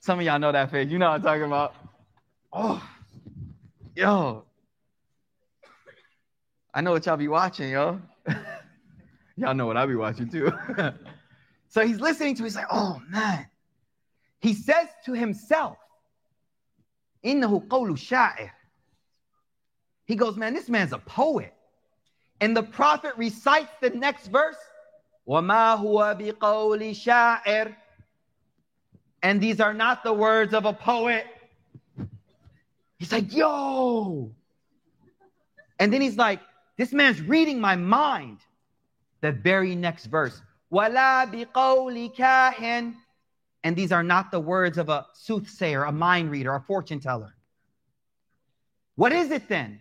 some 0.00 0.18
of 0.18 0.24
y'all 0.24 0.38
know 0.38 0.52
that 0.52 0.70
face. 0.70 0.90
You 0.90 0.98
know 0.98 1.08
what 1.10 1.16
I'm 1.16 1.22
talking 1.22 1.44
about. 1.44 1.74
Oh, 2.52 2.82
yo. 3.94 4.44
I 6.72 6.80
know 6.80 6.92
what 6.92 7.06
y'all 7.06 7.16
be 7.16 7.28
watching, 7.28 7.70
yo. 7.70 8.00
Y'all 9.36 9.54
know 9.54 9.64
what 9.64 9.76
I 9.78 9.86
be 9.86 9.94
watching 9.94 10.28
too. 10.28 10.52
so 11.68 11.86
he's 11.86 11.98
listening 11.98 12.34
to, 12.34 12.42
he's 12.44 12.54
like, 12.54 12.66
oh 12.70 13.00
man. 13.08 13.46
He 14.40 14.52
says 14.52 14.88
to 15.06 15.12
himself, 15.14 15.78
إِنَّهُ 17.23 17.67
قَوْلُ 17.67 17.97
شَاعِرٍ 17.97 18.51
He 20.05 20.15
goes, 20.15 20.37
man, 20.37 20.53
this 20.53 20.69
man's 20.69 20.93
a 20.93 20.99
poet. 20.99 21.53
And 22.41 22.55
the 22.55 22.63
prophet 22.63 23.13
recites 23.17 23.71
the 23.81 23.89
next 23.89 24.27
verse, 24.27 24.57
وَمَا 25.27 25.79
هُوَ 25.79 26.19
بِقَوْلِ 26.19 26.91
شَاعِرٍ 26.91 27.75
And 29.23 29.41
these 29.41 29.59
are 29.59 29.73
not 29.73 30.03
the 30.03 30.13
words 30.13 30.53
of 30.53 30.65
a 30.65 30.73
poet. 30.73 31.25
He's 32.99 33.11
like, 33.11 33.33
yo. 33.33 34.31
And 35.79 35.91
then 35.91 36.01
he's 36.01 36.17
like, 36.17 36.39
this 36.77 36.91
man's 36.93 37.21
reading 37.21 37.59
my 37.59 37.75
mind 37.75 38.39
the 39.21 39.31
very 39.31 39.75
next 39.75 40.05
verse. 40.05 40.41
Wala 40.69 41.27
biqawli 41.31 42.15
kahin. 42.15 42.95
and 43.62 43.76
these 43.76 43.92
are 43.92 44.02
not 44.02 44.30
the 44.30 44.40
words 44.40 44.78
of 44.78 44.88
a 44.88 45.06
soothsayer, 45.14 45.84
a 45.84 45.92
mind 45.92 46.30
reader, 46.30 46.54
a 46.54 46.60
fortune 46.60 47.00
teller. 47.00 47.34
What 48.96 49.12
is 49.12 49.30
it 49.30 49.48
then? 49.48 49.80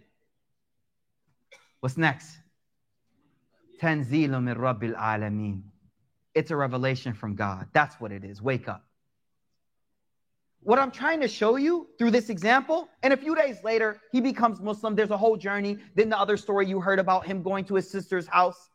What's 1.79 1.97
next? 1.97 2.37
Tanzilu 3.81 4.43
min 4.43 4.57
Rabbil 4.57 4.95
Alameen. 4.95 5.63
It's 6.35 6.51
a 6.51 6.55
revelation 6.55 7.13
from 7.13 7.35
God. 7.35 7.67
That's 7.73 7.95
what 7.99 8.11
it 8.11 8.23
is. 8.23 8.41
Wake 8.41 8.67
up. 8.67 8.83
What 10.61 10.77
I'm 10.77 10.91
trying 10.91 11.21
to 11.21 11.27
show 11.27 11.55
you 11.55 11.87
through 11.97 12.11
this 12.11 12.29
example, 12.29 12.89
and 13.01 13.13
a 13.13 13.17
few 13.17 13.33
days 13.33 13.63
later, 13.63 14.01
he 14.11 14.19
becomes 14.19 14.59
Muslim. 14.59 14.93
There's 14.93 15.09
a 15.09 15.17
whole 15.17 15.37
journey. 15.37 15.77
Then 15.95 16.09
the 16.09 16.19
other 16.19 16.35
story 16.35 16.67
you 16.67 16.81
heard 16.81 16.99
about 16.99 17.25
him 17.25 17.41
going 17.41 17.63
to 17.65 17.75
his 17.75 17.89
sister's 17.89 18.27
house 18.27 18.69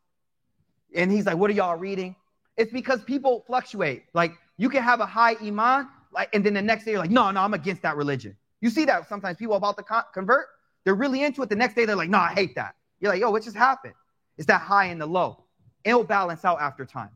and 0.95 1.11
he's 1.11 1.27
like, 1.27 1.37
What 1.37 1.51
are 1.51 1.55
y'all 1.55 1.77
reading? 1.77 2.17
It's 2.57 2.73
because 2.73 3.03
people 3.03 3.45
fluctuate. 3.47 4.05
Like 4.15 4.33
you 4.58 4.70
can 4.70 4.84
have 4.84 5.00
a 5.00 5.06
high 5.06 5.36
iman, 5.42 5.88
like, 6.12 6.30
and 6.34 6.46
then 6.46 6.54
the 6.54 6.62
next 6.62 6.86
day 6.86 6.92
you're 6.92 7.00
like, 7.00 7.12
no, 7.12 7.32
no, 7.32 7.42
I'm 7.42 7.54
against 7.54 7.82
that 7.84 7.96
religion. 7.96 8.36
You 8.62 8.70
see 8.70 8.86
that 8.86 9.08
sometimes 9.08 9.38
people 9.38 9.56
about 9.56 9.78
to 9.78 9.84
con- 9.84 10.04
convert, 10.14 10.48
they're 10.84 10.96
really 10.96 11.24
into 11.24 11.42
it. 11.42 11.50
The 11.50 11.56
next 11.56 11.76
day, 11.76 11.86
they're 11.86 11.96
like, 11.96 12.10
no, 12.10 12.18
I 12.18 12.34
hate 12.34 12.56
that. 12.56 12.76
You're 13.00 13.12
like, 13.12 13.22
yo, 13.22 13.30
what 13.32 13.44
just 13.44 13.56
happened? 13.56 13.94
It's 14.38 14.48
that 14.48 14.62
high 14.62 14.86
and 14.86 15.00
the 15.00 15.06
low. 15.06 15.44
It'll 15.84 16.04
balance 16.04 16.46
out 16.46 16.60
after 16.60 16.86
time. 16.86 17.12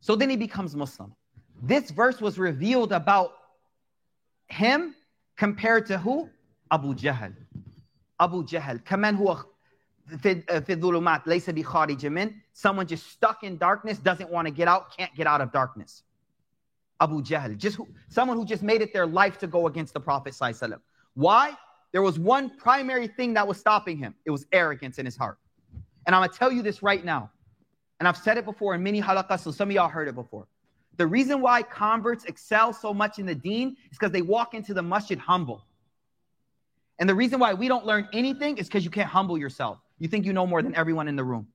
So 0.00 0.14
then 0.16 0.30
he 0.30 0.36
becomes 0.36 0.76
Muslim. 0.76 1.14
This 1.62 1.90
verse 1.90 2.20
was 2.20 2.38
revealed 2.38 2.92
about 2.92 3.32
him 4.48 4.94
compared 5.36 5.86
to 5.86 5.98
who? 5.98 6.28
Abu 6.70 6.94
Jahl. 6.94 7.34
Abu 8.20 8.44
Jahl. 8.44 8.78
كمان 8.84 9.16
هو 9.16 9.44
في 10.08 10.42
في 10.60 10.72
الظلمات 10.72 11.26
ليس 11.26 11.50
بخارج 11.50 12.06
من 12.06 12.30
someone 12.54 12.86
just 12.86 13.06
stuck 13.10 13.42
in 13.42 13.58
darkness 13.58 13.98
doesn't 13.98 14.30
want 14.30 14.46
to 14.46 14.50
get 14.50 14.68
out 14.68 14.96
can't 14.96 15.14
get 15.14 15.26
out 15.26 15.40
of 15.40 15.52
darkness 15.52 16.02
Abu 17.00 17.22
Jahl 17.22 17.56
just 17.56 17.76
who, 17.76 17.86
someone 18.08 18.36
who 18.36 18.44
just 18.44 18.62
made 18.62 18.80
it 18.80 18.92
their 18.92 19.06
life 19.06 19.38
to 19.38 19.46
go 19.46 19.66
against 19.66 19.92
the 19.92 20.00
prophet 20.00 20.32
sallallahu 20.32 20.80
why 21.14 21.56
there 21.92 22.02
was 22.02 22.18
one 22.18 22.50
primary 22.56 23.06
thing 23.06 23.34
that 23.34 23.46
was 23.46 23.58
stopping 23.58 23.98
him 23.98 24.14
it 24.24 24.30
was 24.30 24.46
arrogance 24.52 24.98
in 24.98 25.04
his 25.04 25.16
heart 25.16 25.38
and 26.06 26.14
I'm 26.14 26.20
going 26.20 26.30
to 26.30 26.38
tell 26.38 26.52
you 26.52 26.62
this 26.62 26.82
right 26.82 27.04
now 27.04 27.30
and 28.00 28.08
I've 28.08 28.16
said 28.16 28.38
it 28.38 28.46
before 28.46 28.74
in 28.74 28.82
many 28.82 29.02
halaqas 29.02 29.40
so 29.40 29.50
some 29.50 29.68
of 29.68 29.74
y'all 29.74 29.88
heard 29.88 30.08
it 30.08 30.14
before 30.14 30.46
the 30.96 31.06
reason 31.06 31.40
why 31.40 31.62
converts 31.62 32.24
excel 32.24 32.72
so 32.72 32.94
much 32.94 33.18
in 33.18 33.26
the 33.26 33.34
deen 33.34 33.76
is 33.90 33.98
because 33.98 34.10
they 34.10 34.22
walk 34.22 34.54
into 34.54 34.72
the 34.72 34.82
masjid 34.82 35.18
humble 35.18 35.64
and 36.98 37.08
the 37.08 37.14
reason 37.14 37.38
why 37.38 37.54
we 37.54 37.68
don't 37.68 37.86
learn 37.86 38.08
anything 38.12 38.56
is 38.58 38.66
because 38.66 38.84
you 38.84 38.90
can't 38.90 39.08
humble 39.08 39.38
yourself 39.38 39.78
you 40.03 40.09
think 40.09 40.25
you 40.25 40.33
know 40.33 40.45
more 40.45 40.61
than 40.61 40.75
everyone 40.75 41.07
in 41.07 41.15
the 41.15 41.23
room. 41.23 41.47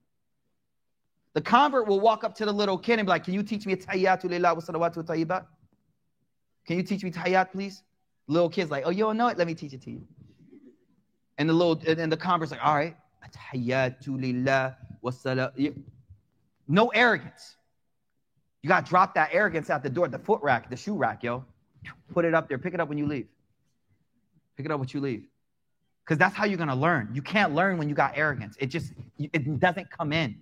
The 1.34 1.42
convert 1.42 1.86
will 1.86 2.00
walk 2.00 2.24
up 2.24 2.34
to 2.36 2.46
the 2.46 2.52
little 2.52 2.78
kid 2.78 2.98
and 2.98 3.04
be 3.04 3.10
like, 3.10 3.24
Can 3.24 3.34
you 3.34 3.42
teach 3.42 3.66
me 3.66 3.76
tahiyyatu 3.76 4.24
lillah 4.24 4.54
wa? 4.54 5.40
Can 6.66 6.76
you 6.78 6.82
teach 6.82 7.04
me 7.04 7.10
tahiyyat, 7.10 7.52
please? 7.52 7.82
The 8.26 8.32
little 8.32 8.48
kid's 8.48 8.70
like, 8.70 8.84
Oh, 8.86 8.90
you 8.90 9.00
don't 9.00 9.18
know 9.18 9.26
it? 9.26 9.36
Let 9.36 9.46
me 9.46 9.54
teach 9.54 9.74
it 9.74 9.82
to 9.82 9.90
you. 9.90 10.02
And 11.36 11.46
the 11.46 11.52
little 11.52 11.78
and 11.86 12.10
the 12.10 12.16
convert's 12.16 12.50
like, 12.50 12.64
All 12.64 12.74
right, 12.74 12.96
tahiyyatu 13.30 14.18
lillah 14.18 14.78
wa. 15.02 15.12
No 16.68 16.88
arrogance. 16.88 17.56
You 18.62 18.68
got 18.68 18.86
to 18.86 18.88
drop 18.88 19.14
that 19.16 19.28
arrogance 19.30 19.68
out 19.68 19.82
the 19.82 19.90
door, 19.90 20.08
the 20.08 20.18
foot 20.18 20.40
rack, 20.42 20.70
the 20.70 20.76
shoe 20.76 20.96
rack, 20.96 21.22
yo. 21.22 21.44
Put 22.14 22.24
it 22.24 22.32
up 22.32 22.48
there. 22.48 22.56
Pick 22.56 22.72
it 22.72 22.80
up 22.80 22.88
when 22.88 22.96
you 22.96 23.04
leave. 23.04 23.28
Pick 24.56 24.64
it 24.64 24.72
up 24.72 24.80
when 24.80 24.88
you 24.90 25.00
leave 25.00 25.26
because 26.07 26.17
that's 26.17 26.35
how 26.35 26.45
you're 26.45 26.57
going 26.57 26.69
to 26.69 26.75
learn. 26.75 27.09
You 27.13 27.21
can't 27.21 27.55
learn 27.55 27.77
when 27.77 27.87
you 27.87 27.95
got 27.95 28.17
arrogance. 28.17 28.55
It 28.59 28.67
just 28.67 28.93
it 29.19 29.59
doesn't 29.59 29.89
come 29.89 30.11
in. 30.11 30.35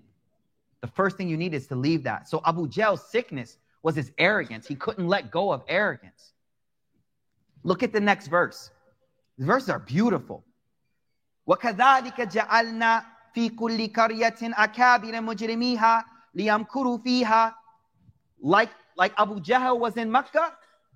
The 0.82 0.88
first 0.88 1.18
thing 1.18 1.30
you 1.30 1.38
need 1.38 1.54
is 1.54 1.68
to 1.68 1.76
leave 1.76 2.04
that. 2.04 2.28
So 2.28 2.42
Abu 2.46 2.68
Jahl's 2.68 3.04
sickness 3.10 3.58
was 3.84 3.96
his 3.96 4.12
arrogance. 4.18 4.68
He 4.68 4.76
couldn't 4.76 5.08
let 5.08 5.32
go 5.32 5.52
of 5.52 5.64
arrogance. 5.68 6.34
Look 7.64 7.84
at 7.84 7.94
the 7.94 8.00
next 8.00 8.28
verse. 8.28 8.72
The 9.38 9.46
verses 9.46 9.70
are 9.70 9.80
beautiful. 9.80 10.44
وَكَذَلِكَ 11.48 12.16
جَعَلْنَا 12.16 13.04
فِي 13.36 13.50
كُلِّ 13.56 13.92
قَرْيَةٍ 13.92 14.54
أَكَابِرَ 14.54 15.14
مُجْرِمِيهَا 15.22 16.04
لِيَمْكُرُوا 16.38 17.04
فِيهَا 17.04 17.54
Like, 18.42 18.70
like 18.98 19.14
Abu 19.18 19.40
Jahl 19.40 19.80
was 19.80 19.98
in 19.98 20.12
Mecca, 20.12 20.54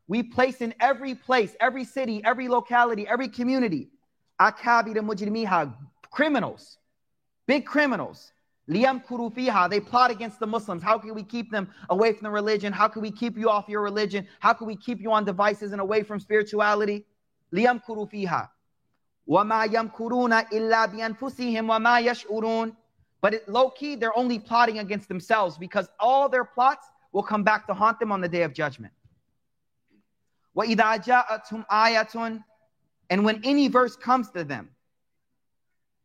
we 0.07 0.23
place 0.23 0.61
in 0.61 0.73
every 0.79 1.15
place, 1.15 1.55
every 1.59 1.83
city, 1.83 2.21
every 2.23 2.47
locality, 2.47 3.07
every 3.07 3.27
community, 3.27 3.89
Akabi 4.40 4.94
Mujrimiha, 4.94 5.72
criminals, 6.10 6.78
big 7.46 7.66
criminals. 7.66 8.32
Liyamkuru 8.68 9.34
fiha, 9.34 9.68
they 9.68 9.80
plot 9.80 10.10
against 10.12 10.38
the 10.38 10.46
Muslims. 10.46 10.82
How 10.82 10.96
can 10.96 11.14
we 11.14 11.24
keep 11.24 11.50
them 11.50 11.68
away 11.90 12.12
from 12.12 12.24
the 12.24 12.30
religion? 12.30 12.72
How 12.72 12.86
can 12.86 13.02
we 13.02 13.10
keep 13.10 13.36
you 13.36 13.50
off 13.50 13.68
your 13.68 13.82
religion? 13.82 14.28
How 14.38 14.52
can 14.52 14.68
we 14.68 14.76
keep 14.76 15.00
you 15.00 15.10
on 15.10 15.24
devices 15.24 15.72
and 15.72 15.80
away 15.80 16.04
from 16.04 16.20
spirituality? 16.20 17.04
Liyamkuru 17.52 18.10
fiha. 18.10 18.48
وَمَا 19.28 19.66
يَمْكُرُونَ 19.66 20.50
إِلَّا 20.52 20.86
بِأَنفُسِهِمْ 20.92 21.66
وَمَا 21.66 22.06
yashurun. 22.06 22.76
But 23.20 23.34
it, 23.34 23.48
low-key, 23.48 23.96
they're 23.96 24.16
only 24.16 24.38
plotting 24.38 24.78
against 24.78 25.08
themselves 25.08 25.58
because 25.58 25.88
all 25.98 26.28
their 26.28 26.44
plots 26.44 26.86
will 27.12 27.22
come 27.22 27.42
back 27.42 27.66
to 27.66 27.74
haunt 27.74 27.98
them 27.98 28.12
on 28.12 28.20
the 28.20 28.28
day 28.28 28.42
of 28.42 28.54
judgment. 28.54 28.92
وَإِذَا 30.56 31.04
جَاءَتْهُمْ 31.04 31.66
آيَةٌ 31.66 32.42
and 33.09 33.23
when 33.23 33.41
any 33.43 33.67
verse 33.67 33.95
comes 33.95 34.29
to 34.31 34.43
them, 34.43 34.69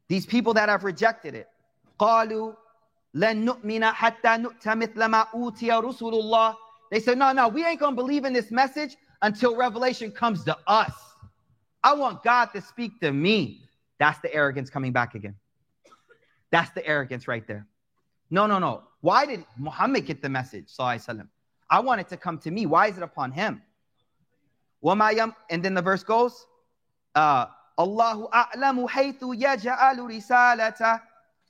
these 0.09 0.27
people 0.27 0.55
that 0.55 0.69
have 0.69 0.85
rejected 0.85 1.35
it, 1.35 1.49
قالوا 1.99 2.55
لن 3.15 3.45
نؤمن 3.45 3.93
حتى 3.93 4.37
نؤتى 4.37 4.75
مثل 4.75 5.05
ما 5.05 5.27
أوتي 5.35 5.71
رسول 5.71 6.15
الله. 6.15 6.57
They 6.91 7.01
said, 7.01 7.19
no, 7.19 7.33
no, 7.33 7.49
we 7.49 7.65
ain't 7.65 7.79
gonna 7.79 7.97
believe 7.97 8.25
in 8.25 8.33
this 8.33 8.51
message 8.51 8.97
until 9.23 9.57
revelation 9.57 10.11
comes 10.11 10.45
to 10.45 10.57
us. 10.67 10.93
I 11.83 11.95
want 11.95 12.23
God 12.23 12.47
to 12.55 12.61
speak 12.61 13.01
to 13.01 13.13
me. 13.13 13.63
That's 13.99 14.19
the 14.21 14.33
arrogance 14.35 14.71
coming 14.71 14.93
back 14.93 15.15
again. 15.15 15.37
That's 16.51 16.71
the 16.71 16.87
arrogance 16.87 17.29
right 17.29 17.47
there. 17.47 17.67
No, 18.31 18.47
no, 18.47 18.59
no. 18.59 18.83
Why 19.01 19.27
did 19.27 19.45
Muhammad 19.57 20.07
get 20.07 20.21
the 20.23 20.29
message? 20.29 20.73
I 20.79 21.81
want 21.81 22.01
it 22.01 22.09
to 22.09 22.17
come 22.17 22.39
to 22.39 22.51
me. 22.51 22.67
Why 22.67 22.89
is 22.89 22.97
it 22.97 23.03
upon 23.03 23.33
him? 23.33 23.63
And 24.83 25.63
then 25.63 25.75
the 25.75 25.83
verse 25.83 26.03
goes, 26.03 26.35
uh, 26.35 26.54
Allahu 27.17 28.29
a'lamu 28.33 28.89
haythu 28.89 29.35
yaj'alu 29.35 30.11
risalata. 30.11 31.01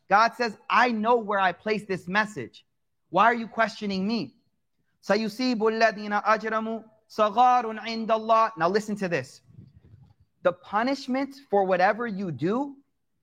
God 0.09 0.33
says, 0.37 0.57
I 0.69 0.91
know 0.91 1.17
where 1.17 1.39
I 1.39 1.53
place 1.53 1.85
this 1.85 2.09
message. 2.09 2.65
Why 3.11 3.25
are 3.25 3.35
you 3.35 3.47
questioning 3.47 4.07
me? 4.07 4.35
سَيُصِيبُ 5.09 5.59
الَّذِينَ 5.59 6.23
أَجْرَمُوا 6.25 6.85
صَغَارٌ 7.09 7.79
عِنْدَ 7.81 8.07
اللَّهِ 8.07 8.51
Now 8.59 8.69
listen 8.69 8.97
to 8.97 9.09
this. 9.09 9.41
The 10.43 10.53
punishment 10.53 11.35
for 11.51 11.65
whatever 11.65 12.07
you 12.07 12.31
do 12.31 12.77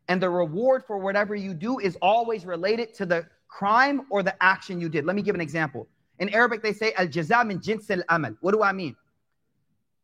and 0.08 0.22
the 0.22 0.30
reward 0.30 0.84
for 0.86 0.98
whatever 0.98 1.36
you 1.36 1.54
do 1.54 1.80
is 1.80 1.98
always 2.02 2.46
related 2.46 2.94
to 2.96 3.06
the 3.06 3.26
crime 3.48 4.02
or 4.10 4.24
the 4.24 4.36
action 4.42 4.80
you 4.80 4.90
did. 4.90 5.06
Let 5.06 5.16
me 5.16 5.22
give 5.22 5.36
an 5.36 5.42
example. 5.42 5.88
In 6.20 6.30
Arabic, 6.30 6.64
they 6.64 6.74
say, 6.74 6.94
al-jaza 6.94 7.46
min 7.46 7.60
jins 7.60 7.90
al-amal. 7.90 8.36
What 8.42 8.54
do 8.54 8.64
I 8.64 8.72
mean? 8.72 8.96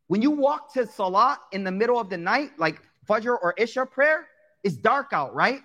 When 0.09 0.23
you 0.23 0.31
walk 0.31 0.73
to 0.73 0.87
Salah 0.87 1.39
in 1.51 1.63
the 1.63 1.71
middle 1.71 1.99
of 1.99 2.09
the 2.09 2.17
night, 2.17 2.49
like 2.57 2.81
Fajr 3.07 3.37
or 3.41 3.53
Isha 3.59 3.85
prayer, 3.85 4.27
it's 4.63 4.75
dark 4.75 5.13
out, 5.13 5.35
right? 5.35 5.61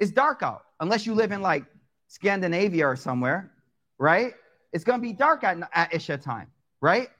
It's 0.00 0.10
dark 0.10 0.42
out. 0.42 0.64
Unless 0.80 1.06
you 1.06 1.14
live 1.14 1.30
in 1.30 1.40
like 1.40 1.64
Scandinavia 2.08 2.84
or 2.84 2.96
somewhere, 2.96 3.52
right? 3.96 4.34
It's 4.72 4.82
going 4.82 4.98
to 4.98 5.02
be 5.02 5.12
dark 5.12 5.44
at, 5.44 5.56
at 5.72 5.94
Isha 5.94 6.18
time, 6.18 6.48
right? 6.80 7.10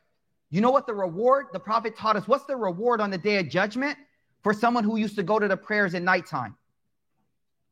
You 0.51 0.61
know 0.61 0.73
what 0.73 0.89
the 0.89 0.93
reward, 0.93 1.47
the 1.53 1.61
Prophet 1.61 1.97
taught 1.97 2.17
us, 2.17 2.27
what's 2.27 2.47
the 2.47 2.57
reward 2.57 3.01
on 3.01 3.11
the 3.11 3.19
day 3.19 3.39
of 3.39 3.49
judgment 3.49 3.97
for 4.43 4.53
someone 4.53 4.83
who 4.83 4.97
used 4.97 5.15
to 5.17 5.23
go 5.23 5.39
to 5.39 5.47
the 5.47 5.57
prayers 5.57 5.95
at 5.95 6.03
nighttime? 6.03 6.57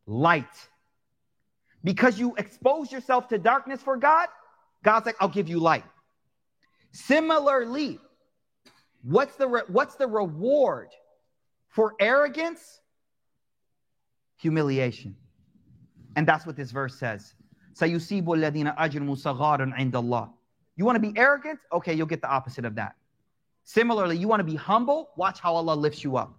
Light. 0.07 0.45
Because 1.83 2.17
you 2.17 2.37
expose 2.37 2.93
yourself 2.93 3.27
to 3.29 3.39
darkness 3.39 3.83
for 3.83 3.97
God, 3.97 4.29
God's 4.85 5.07
like, 5.07 5.17
I'll 5.19 5.29
give 5.29 5.49
you 5.49 5.59
light. 5.59 5.85
Similarly, 6.93 7.99
What's 9.04 9.36
the, 9.36 9.48
re- 9.48 9.62
what's 9.68 9.96
the 9.96 10.08
reward 10.08 10.90
for 11.68 11.94
arrogance? 12.00 12.82
Humiliation. 14.38 15.16
And 16.16 16.28
that's 16.28 16.46
what 16.46 16.56
this 16.56 16.72
verse 16.72 16.98
says. 16.98 17.34
سَيُصِيبُ 17.74 18.26
الَّذِينَ 18.26 18.78
أَجْرُمُوا 18.78 19.18
صَغَارٌ 19.18 19.74
عِنْدَ 19.74 19.92
اللَّهِ 19.92 20.30
You 20.76 20.86
want 20.86 20.96
to 20.96 21.12
be 21.12 21.18
arrogant? 21.18 21.60
Okay, 21.72 21.94
you'll 21.94 22.08
get 22.08 22.22
the 22.22 22.30
opposite 22.30 22.66
of 22.66 22.76
that. 22.76 22.96
Similarly, 23.64 24.18
you 24.18 24.28
want 24.28 24.42
to 24.42 24.44
be 24.46 24.56
humble? 24.56 25.10
Watch 25.16 25.40
how 25.40 25.56
Allah 25.56 25.76
lifts 25.76 26.04
you 26.04 26.18
up. 26.18 26.38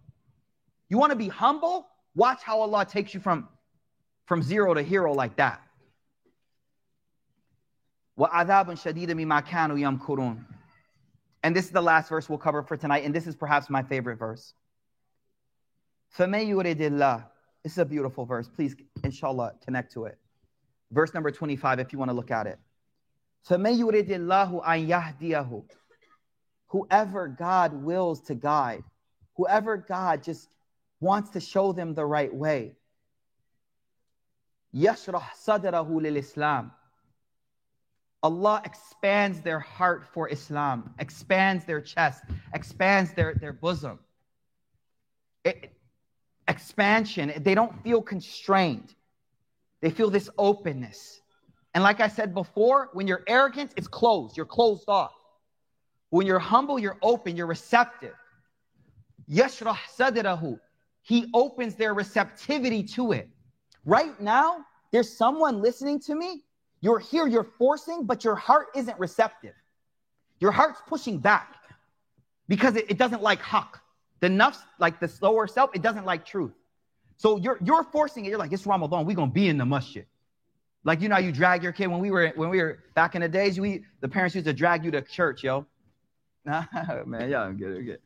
You 0.88 0.98
want 0.98 1.10
to 1.10 1.16
be 1.16 1.28
humble? 1.28 1.88
Watch 2.14 2.42
how 2.42 2.60
Allah 2.60 2.84
takes 2.84 3.14
you 3.14 3.20
from, 3.20 3.48
from 4.26 4.42
zero 4.42 4.74
to 4.74 4.82
hero 4.82 5.12
like 5.12 5.36
that. 5.36 5.60
وَعَذَابٌ 8.18 8.66
شَدِيدٌ 8.66 9.08
مِمَّا 9.08 9.44
كَانُوا 9.44 9.78
يَمْكُرُونَ 9.78 10.44
and 11.42 11.54
this 11.54 11.66
is 11.66 11.70
the 11.70 11.82
last 11.82 12.08
verse 12.08 12.28
we'll 12.28 12.38
cover 12.38 12.62
for 12.62 12.76
tonight, 12.76 13.04
and 13.04 13.14
this 13.14 13.26
is 13.26 13.36
perhaps 13.36 13.68
my 13.68 13.82
favorite 13.82 14.16
verse. 14.16 14.54
This 16.16 17.72
is 17.72 17.78
a 17.78 17.84
beautiful 17.84 18.24
verse. 18.24 18.48
Please, 18.48 18.74
inshallah, 19.02 19.54
connect 19.64 19.92
to 19.92 20.04
it. 20.04 20.18
Verse 20.90 21.12
number 21.12 21.30
25, 21.30 21.80
if 21.80 21.92
you 21.92 21.98
want 21.98 22.10
to 22.10 22.14
look 22.14 22.30
at 22.30 22.46
it. 22.46 22.58
Whoever 26.68 27.28
God 27.28 27.72
wills 27.74 28.20
to 28.22 28.34
guide, 28.34 28.84
whoever 29.36 29.76
God 29.76 30.22
just 30.22 30.48
wants 31.00 31.30
to 31.30 31.40
show 31.40 31.72
them 31.72 31.94
the 31.94 32.06
right 32.06 32.34
way. 32.34 32.74
يشرح 34.74 35.34
صدره 35.34 36.00
للإسلام 36.00 36.70
Allah 38.21 38.61
expands 38.65 39.41
their 39.41 39.59
heart 39.59 40.05
for 40.13 40.29
Islam, 40.29 40.93
expands 40.99 41.65
their 41.65 41.81
chest, 41.81 42.23
expands 42.53 43.13
their, 43.13 43.33
their 43.35 43.53
bosom. 43.53 43.99
It, 45.45 45.73
expansion, 46.47 47.31
they 47.37 47.55
don't 47.55 47.81
feel 47.83 48.01
constrained. 48.01 48.93
They 49.81 49.89
feel 49.89 50.09
this 50.09 50.29
openness. 50.37 51.21
And 51.73 51.83
like 51.83 52.01
I 52.01 52.09
said 52.09 52.33
before, 52.33 52.89
when 52.93 53.07
you're 53.07 53.23
arrogant, 53.27 53.71
it's 53.77 53.87
closed. 53.87 54.35
You're 54.35 54.45
closed 54.45 54.89
off. 54.89 55.13
When 56.09 56.25
you're 56.25 56.39
humble, 56.39 56.79
you're 56.79 56.97
open, 57.01 57.37
you're 57.37 57.47
receptive. 57.47 58.15
Yashrah 59.29 59.77
sadrahu. 59.97 60.59
He 61.03 61.29
opens 61.33 61.75
their 61.75 61.93
receptivity 61.93 62.83
to 62.83 63.13
it. 63.13 63.29
Right 63.85 64.19
now, 64.19 64.65
there's 64.91 65.15
someone 65.15 65.61
listening 65.61 65.99
to 66.01 66.15
me. 66.15 66.43
You're 66.81 66.99
here, 66.99 67.27
you're 67.27 67.47
forcing, 67.57 68.05
but 68.05 68.23
your 68.23 68.35
heart 68.35 68.67
isn't 68.75 68.97
receptive. 68.99 69.53
Your 70.39 70.51
heart's 70.51 70.81
pushing 70.87 71.19
back 71.19 71.55
because 72.47 72.75
it, 72.75 72.89
it 72.89 72.97
doesn't 72.97 73.21
like 73.21 73.41
haq. 73.41 73.81
The 74.21 74.27
nafs, 74.27 74.59
like 74.79 74.99
the 74.99 75.07
slower 75.07 75.47
self, 75.47 75.71
it 75.73 75.81
doesn't 75.81 76.05
like 76.05 76.25
truth. 76.25 76.53
So 77.17 77.37
you're 77.37 77.59
you're 77.63 77.83
forcing 77.83 78.25
it. 78.25 78.29
You're 78.29 78.37
like, 78.37 78.53
it's 78.53 78.65
Ramadan. 78.65 79.05
We're 79.05 79.15
gonna 79.15 79.31
be 79.31 79.49
in 79.49 79.57
the 79.57 79.65
masjid. 79.65 80.05
Like 80.85 81.01
you 81.01 81.09
know, 81.09 81.17
you 81.17 81.31
drag 81.31 81.63
your 81.63 81.73
kid 81.73 81.87
when 81.87 81.99
we 81.99 82.11
were 82.11 82.31
when 82.35 82.49
we 82.49 82.61
were 82.61 82.79
back 82.95 83.15
in 83.15 83.21
the 83.21 83.27
days. 83.27 83.59
We 83.59 83.83
the 83.99 84.07
parents 84.07 84.35
used 84.35 84.47
to 84.47 84.53
drag 84.53 84.85
you 84.85 84.91
to 84.91 85.01
church, 85.01 85.43
yo. 85.43 85.65
Man, 86.45 87.29
y'all 87.29 87.49
it, 87.51 87.57
get 87.57 87.71
it. 87.71 88.01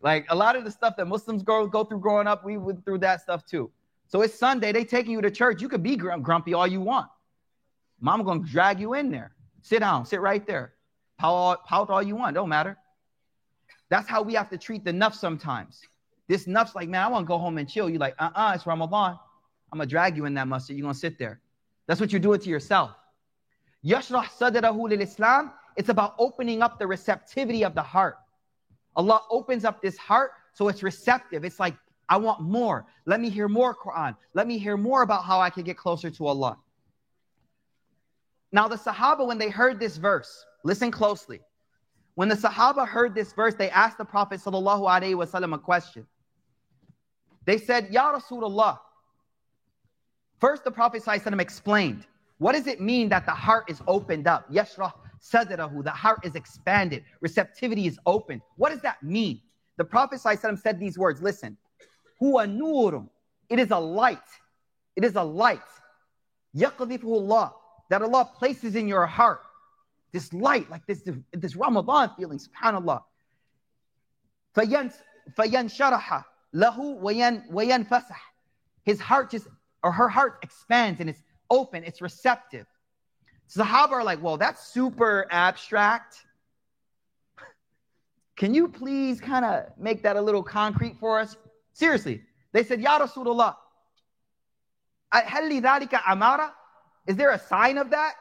Like 0.00 0.26
a 0.30 0.34
lot 0.34 0.54
of 0.56 0.64
the 0.64 0.70
stuff 0.70 0.96
that 0.96 1.06
Muslims 1.06 1.42
go 1.42 1.66
go 1.66 1.84
through 1.84 2.00
growing 2.00 2.28
up, 2.28 2.44
we 2.44 2.56
went 2.56 2.84
through 2.84 2.98
that 2.98 3.20
stuff 3.20 3.44
too. 3.44 3.70
So 4.06 4.22
it's 4.22 4.38
Sunday. 4.38 4.72
They 4.72 4.84
taking 4.84 5.12
you 5.12 5.20
to 5.20 5.30
church. 5.30 5.60
You 5.60 5.68
could 5.68 5.82
be 5.82 5.96
grumpy 5.96 6.54
all 6.54 6.66
you 6.66 6.80
want. 6.80 7.08
Mama 8.02 8.24
gonna 8.24 8.40
drag 8.40 8.80
you 8.80 8.94
in 8.94 9.10
there. 9.10 9.32
Sit 9.62 9.78
down. 9.78 10.04
Sit 10.04 10.20
right 10.20 10.44
there. 10.46 10.74
Pout, 11.18 11.64
pout 11.64 11.88
all 11.88 12.02
you 12.02 12.16
want. 12.16 12.34
Don't 12.34 12.48
matter. 12.48 12.76
That's 13.88 14.08
how 14.08 14.22
we 14.22 14.34
have 14.34 14.50
to 14.50 14.58
treat 14.58 14.84
the 14.84 14.90
nafs 14.90 15.14
sometimes. 15.14 15.80
This 16.28 16.46
nafs 16.46 16.74
like, 16.74 16.88
man, 16.88 17.04
I 17.04 17.08
want 17.08 17.24
to 17.24 17.28
go 17.28 17.38
home 17.38 17.58
and 17.58 17.68
chill. 17.68 17.88
You're 17.88 18.00
like, 18.00 18.16
uh-uh, 18.18 18.52
it's 18.56 18.66
Ramadan. 18.66 19.18
I'm 19.70 19.78
to 19.78 19.86
drag 19.86 20.16
you 20.16 20.24
in 20.24 20.34
that 20.34 20.48
masjid. 20.48 20.76
You're 20.76 20.92
to 20.92 20.98
sit 20.98 21.18
there. 21.18 21.40
That's 21.86 22.00
what 22.00 22.10
you're 22.12 22.20
doing 22.20 22.40
to 22.40 22.48
yourself. 22.48 22.90
Yashrah 23.84 24.24
sadrahu 24.24 24.88
lil 24.88 25.00
Islam. 25.00 25.52
It's 25.76 25.88
about 25.88 26.14
opening 26.18 26.60
up 26.60 26.78
the 26.78 26.86
receptivity 26.86 27.64
of 27.64 27.74
the 27.74 27.82
heart. 27.82 28.16
Allah 28.96 29.22
opens 29.30 29.64
up 29.64 29.80
this 29.80 29.96
heart 29.96 30.32
so 30.54 30.68
it's 30.68 30.82
receptive. 30.82 31.44
It's 31.44 31.60
like, 31.60 31.76
I 32.08 32.16
want 32.16 32.40
more. 32.40 32.86
Let 33.06 33.20
me 33.20 33.30
hear 33.30 33.48
more 33.48 33.74
Quran. 33.74 34.16
Let 34.34 34.46
me 34.46 34.58
hear 34.58 34.76
more 34.76 35.02
about 35.02 35.24
how 35.24 35.40
I 35.40 35.50
can 35.50 35.62
get 35.62 35.76
closer 35.76 36.10
to 36.10 36.26
Allah. 36.26 36.58
Now, 38.52 38.68
the 38.68 38.76
Sahaba, 38.76 39.26
when 39.26 39.38
they 39.38 39.48
heard 39.48 39.80
this 39.80 39.96
verse, 39.96 40.44
listen 40.62 40.90
closely. 40.90 41.40
When 42.14 42.28
the 42.28 42.34
Sahaba 42.34 42.86
heard 42.86 43.14
this 43.14 43.32
verse, 43.32 43.54
they 43.54 43.70
asked 43.70 43.96
the 43.96 44.04
Prophet 44.04 44.40
wasallam 44.40 45.54
a 45.54 45.58
question. 45.58 46.06
They 47.46 47.56
said, 47.56 47.88
Ya 47.90 48.12
Rasulullah. 48.12 48.78
First, 50.38 50.64
the 50.64 50.70
Prophet 50.70 51.02
wasallam 51.02 51.40
explained, 51.40 52.06
what 52.38 52.52
does 52.52 52.66
it 52.66 52.80
mean 52.80 53.08
that 53.08 53.24
the 53.24 53.32
heart 53.32 53.70
is 53.70 53.80
opened 53.86 54.26
up? 54.26 54.52
Yashrah 54.52 54.92
sadrahu, 55.22 55.82
the 55.82 55.90
heart 55.90 56.20
is 56.24 56.34
expanded, 56.34 57.04
receptivity 57.20 57.86
is 57.86 57.98
open. 58.04 58.42
What 58.56 58.70
does 58.70 58.82
that 58.82 59.02
mean? 59.02 59.40
The 59.78 59.84
Prophet 59.84 60.20
wasallam 60.20 60.60
said 60.60 60.78
these 60.78 60.98
words, 60.98 61.22
listen, 61.22 61.56
huwa 62.20 62.46
nurum, 62.46 63.08
it 63.48 63.58
is 63.58 63.70
a 63.70 63.78
light. 63.78 64.18
It 64.94 65.04
is 65.04 65.16
a 65.16 65.22
light. 65.22 65.60
Allah, 66.54 67.54
that 67.91 68.01
Allah 68.01 68.29
places 68.37 68.75
in 68.75 68.87
your 68.87 69.05
heart 69.05 69.41
this 70.11 70.33
light, 70.33 70.69
like 70.69 70.85
this, 70.87 71.03
this 71.33 71.55
Ramadan 71.55 72.11
feeling, 72.17 72.39
subhanAllah. 72.39 73.03
فَيَنْشَرَحَ 74.55 76.25
لَهُ 76.55 77.01
وَيَنْ 77.01 77.87
فَسَحَ 77.87 78.15
His 78.83 78.99
heart 78.99 79.31
just, 79.31 79.47
or 79.83 79.91
her 79.91 80.09
heart 80.09 80.39
expands 80.41 80.99
and 80.99 81.09
it's 81.09 81.21
open, 81.49 81.83
it's 81.83 82.01
receptive. 82.01 82.65
Sahaba 83.49 83.91
are 83.91 84.03
like, 84.03 84.21
well, 84.21 84.37
that's 84.37 84.67
super 84.67 85.27
abstract. 85.31 86.17
Can 88.35 88.53
you 88.53 88.67
please 88.67 89.21
kind 89.21 89.45
of 89.45 89.65
make 89.77 90.03
that 90.03 90.15
a 90.15 90.21
little 90.21 90.43
concrete 90.43 90.97
for 90.99 91.19
us? 91.19 91.35
Seriously. 91.73 92.23
They 92.51 92.63
said, 92.63 92.81
Ya 92.81 92.99
Rasulullah, 92.99 93.55
amara? 95.13 96.53
Is 97.06 97.16
there 97.16 97.32
a 97.32 97.38
sign 97.38 97.78
of 97.78 97.90
that? 97.90 98.14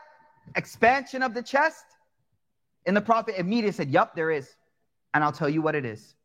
expansion 0.56 1.24
of 1.24 1.34
the 1.34 1.42
chest? 1.42 1.86
And 2.86 2.96
the 2.96 3.02
prophet 3.02 3.36
immediately 3.38 3.72
said, 3.74 3.90
Yup, 3.90 4.16
there 4.16 4.32
is. 4.32 4.56
And 5.14 5.24
I'll 5.24 5.32
tell 5.32 5.50
you 5.50 5.62
what 5.62 5.76
it 5.76 5.86
is. 5.86 6.16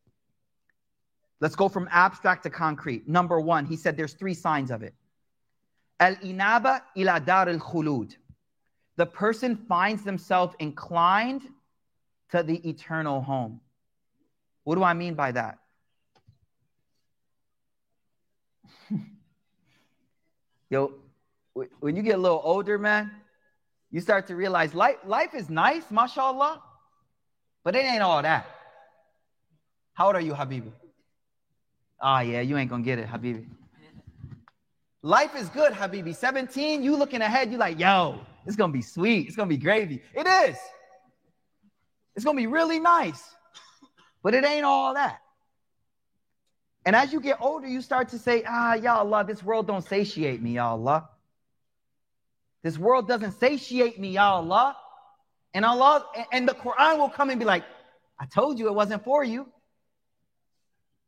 Let's 1.40 1.54
go 1.54 1.68
from 1.68 1.86
abstract 1.90 2.44
to 2.44 2.50
concrete. 2.50 3.06
Number 3.08 3.38
one, 3.40 3.66
he 3.66 3.76
said 3.76 3.96
there's 3.96 4.14
three 4.14 4.34
signs 4.34 4.70
of 4.70 4.82
it. 4.82 4.94
Al 6.00 6.14
inaba 6.16 6.82
ila 6.96 7.20
dar 7.20 7.48
al 7.48 7.58
khulud. 7.58 8.16
The 8.96 9.06
person 9.06 9.56
finds 9.56 10.02
themselves 10.02 10.54
inclined 10.58 11.42
to 12.30 12.42
the 12.42 12.66
eternal 12.68 13.20
home. 13.20 13.60
What 14.64 14.76
do 14.76 14.82
I 14.82 14.94
mean 14.94 15.14
by 15.14 15.32
that? 15.32 15.58
Yo, 20.70 20.94
when 21.80 21.96
you 21.96 22.02
get 22.02 22.16
a 22.16 22.18
little 22.18 22.40
older, 22.42 22.78
man, 22.78 23.10
you 23.90 24.00
start 24.00 24.26
to 24.26 24.36
realize 24.36 24.74
life, 24.74 24.96
life 25.04 25.34
is 25.34 25.48
nice, 25.48 25.84
mashallah, 25.90 26.62
but 27.64 27.74
it 27.74 27.84
ain't 27.84 28.02
all 28.02 28.22
that. 28.22 28.46
How 29.94 30.08
old 30.08 30.16
are 30.16 30.20
you, 30.20 30.34
Habibi? 30.34 30.72
Ah, 32.00 32.18
oh, 32.18 32.20
yeah, 32.20 32.40
you 32.42 32.56
ain't 32.58 32.68
gonna 32.68 32.82
get 32.82 32.98
it, 32.98 33.08
Habibi. 33.08 33.46
Life 35.02 35.34
is 35.36 35.48
good, 35.48 35.72
Habibi. 35.72 36.14
17, 36.14 36.82
you 36.82 36.96
looking 36.96 37.22
ahead, 37.22 37.50
you 37.50 37.58
like, 37.58 37.78
yo, 37.78 38.20
it's 38.44 38.56
gonna 38.56 38.72
be 38.72 38.82
sweet, 38.82 39.26
it's 39.26 39.36
gonna 39.36 39.48
be 39.48 39.56
gravy. 39.56 40.02
It 40.14 40.26
is. 40.26 40.58
It's 42.14 42.24
gonna 42.24 42.36
be 42.36 42.46
really 42.46 42.80
nice, 42.80 43.22
but 44.22 44.34
it 44.34 44.44
ain't 44.44 44.64
all 44.64 44.94
that. 44.94 45.20
And 46.84 46.94
as 46.94 47.12
you 47.12 47.20
get 47.20 47.38
older, 47.40 47.66
you 47.66 47.80
start 47.80 48.10
to 48.10 48.18
say, 48.18 48.44
ah, 48.46 48.74
ya 48.74 48.98
Allah, 48.98 49.24
this 49.24 49.42
world 49.42 49.66
don't 49.66 49.86
satiate 49.86 50.40
me, 50.42 50.52
ya 50.52 50.70
Allah. 50.70 51.08
This 52.62 52.78
world 52.78 53.06
doesn't 53.06 53.32
satiate 53.32 53.98
me, 54.00 54.12
ya 54.12 54.34
Allah. 54.34 54.76
And 55.54 55.64
Allah 55.64 56.04
and 56.32 56.48
the 56.48 56.54
Quran 56.54 56.98
will 56.98 57.08
come 57.08 57.30
and 57.30 57.38
be 57.38 57.46
like, 57.46 57.64
I 58.18 58.26
told 58.26 58.58
you 58.58 58.66
it 58.68 58.74
wasn't 58.74 59.04
for 59.04 59.24
you. 59.24 59.46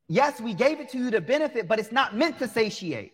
Yes, 0.08 0.40
we 0.40 0.54
gave 0.54 0.80
it 0.80 0.88
to 0.90 0.98
you 0.98 1.10
to 1.10 1.20
benefit, 1.20 1.68
but 1.68 1.78
it's 1.78 1.92
not 1.92 2.16
meant 2.16 2.38
to 2.38 2.48
satiate. 2.48 3.12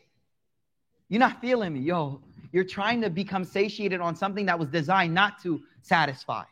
You're 1.09 1.21
not 1.21 1.41
feeling 1.41 1.73
me, 1.73 1.81
yo. 1.81 2.21
You're 2.53 2.65
trying 2.65 3.01
to 3.01 3.11
become 3.11 3.45
satiated 3.45 4.01
on 4.01 4.15
something 4.15 4.47
that 4.47 4.59
was 4.59 4.69
designed 4.69 5.13
not 5.13 5.43
to 5.43 5.61
satisfy. 5.83 6.45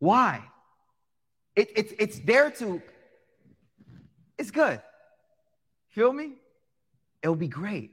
Why? 0.00 0.42
It, 1.54 1.70
it's, 1.76 1.92
it's 1.98 2.18
there 2.20 2.50
to, 2.50 2.82
it's 4.36 4.50
good. 4.50 4.82
Feel 5.90 6.12
me? 6.12 6.32
It 7.22 7.28
will 7.28 7.36
be 7.36 7.46
great. 7.46 7.92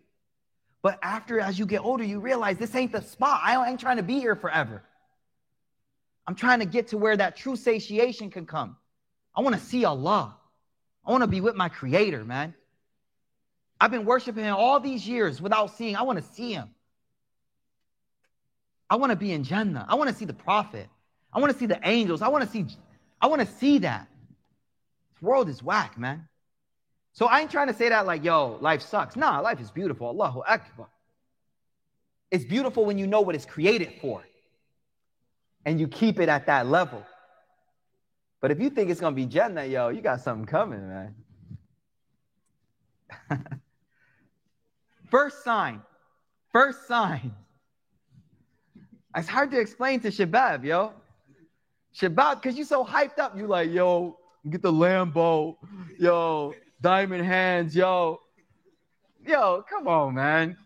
But 0.81 0.99
after, 1.01 1.39
as 1.39 1.59
you 1.59 1.65
get 1.65 1.79
older, 1.83 2.03
you 2.03 2.19
realize 2.19 2.57
this 2.57 2.73
ain't 2.75 2.91
the 2.91 3.01
spot. 3.01 3.41
I 3.43 3.69
ain't 3.69 3.79
trying 3.79 3.97
to 3.97 4.03
be 4.03 4.19
here 4.19 4.35
forever. 4.35 4.83
I'm 6.25 6.35
trying 6.35 6.59
to 6.59 6.65
get 6.65 6.89
to 6.89 6.97
where 6.97 7.17
that 7.17 7.35
true 7.35 7.55
satiation 7.55 8.29
can 8.29 8.45
come. 8.45 8.77
I 9.35 9.41
want 9.41 9.55
to 9.55 9.61
see 9.61 9.83
Allah. 9.83 10.37
I 11.05 11.11
want 11.11 11.23
to 11.23 11.27
be 11.27 11.41
with 11.41 11.55
my 11.55 11.69
creator, 11.69 12.23
man. 12.23 12.53
I've 13.81 13.91
been 13.91 14.05
worshiping 14.05 14.43
him 14.43 14.55
all 14.55 14.79
these 14.79 15.07
years 15.07 15.41
without 15.41 15.75
seeing. 15.75 15.95
I 15.95 16.03
want 16.03 16.19
to 16.19 16.33
see 16.33 16.53
him. 16.53 16.69
I 18.89 18.95
want 18.95 19.11
to 19.11 19.15
be 19.15 19.31
in 19.31 19.43
Jannah. 19.43 19.85
I 19.89 19.95
want 19.95 20.09
to 20.09 20.15
see 20.15 20.25
the 20.25 20.33
prophet. 20.33 20.87
I 21.33 21.39
want 21.39 21.51
to 21.51 21.59
see 21.59 21.65
the 21.65 21.79
angels. 21.83 22.21
I 22.21 22.27
want 22.29 22.43
to 22.43 22.49
see, 22.49 22.67
I 23.21 23.27
want 23.27 23.41
to 23.41 23.47
see 23.47 23.79
that. 23.79 24.07
This 25.13 25.21
world 25.21 25.49
is 25.49 25.61
whack, 25.61 25.97
man. 25.97 26.28
So 27.13 27.25
I 27.25 27.41
ain't 27.41 27.51
trying 27.51 27.67
to 27.67 27.73
say 27.73 27.89
that 27.89 28.05
like, 28.05 28.23
yo, 28.23 28.57
life 28.61 28.81
sucks. 28.81 29.15
Nah, 29.15 29.39
life 29.39 29.59
is 29.59 29.71
beautiful. 29.71 30.07
Allahu 30.07 30.41
Akbar. 30.47 30.87
It's 32.31 32.45
beautiful 32.45 32.85
when 32.85 32.97
you 32.97 33.07
know 33.07 33.21
what 33.21 33.35
it's 33.35 33.45
created 33.45 33.93
for 34.01 34.23
and 35.65 35.79
you 35.79 35.87
keep 35.87 36.19
it 36.19 36.29
at 36.29 36.45
that 36.45 36.67
level. 36.67 37.03
But 38.41 38.51
if 38.51 38.59
you 38.59 38.69
think 38.69 38.89
it's 38.89 39.01
going 39.01 39.13
to 39.13 39.15
be 39.15 39.25
Jannah, 39.25 39.65
yo, 39.65 39.89
you 39.89 40.01
got 40.01 40.21
something 40.21 40.45
coming, 40.45 40.87
man. 40.87 41.15
First 45.09 45.43
sign. 45.43 45.81
First 46.51 46.87
sign. 46.87 47.33
It's 49.15 49.27
hard 49.27 49.51
to 49.51 49.59
explain 49.59 49.99
to 50.01 50.09
Shabab, 50.09 50.63
yo. 50.63 50.93
Shabab, 51.95 52.41
because 52.41 52.55
you're 52.55 52.65
so 52.65 52.85
hyped 52.85 53.19
up, 53.19 53.35
you 53.37 53.47
like, 53.47 53.71
yo, 53.71 54.17
get 54.49 54.61
the 54.61 54.71
Lambo, 54.71 55.57
yo, 55.97 56.53
diamond 56.81 57.25
hands, 57.25 57.75
yo. 57.75 58.19
Yo, 59.25 59.63
come 59.69 59.87
on, 59.87 60.15
man. 60.15 60.57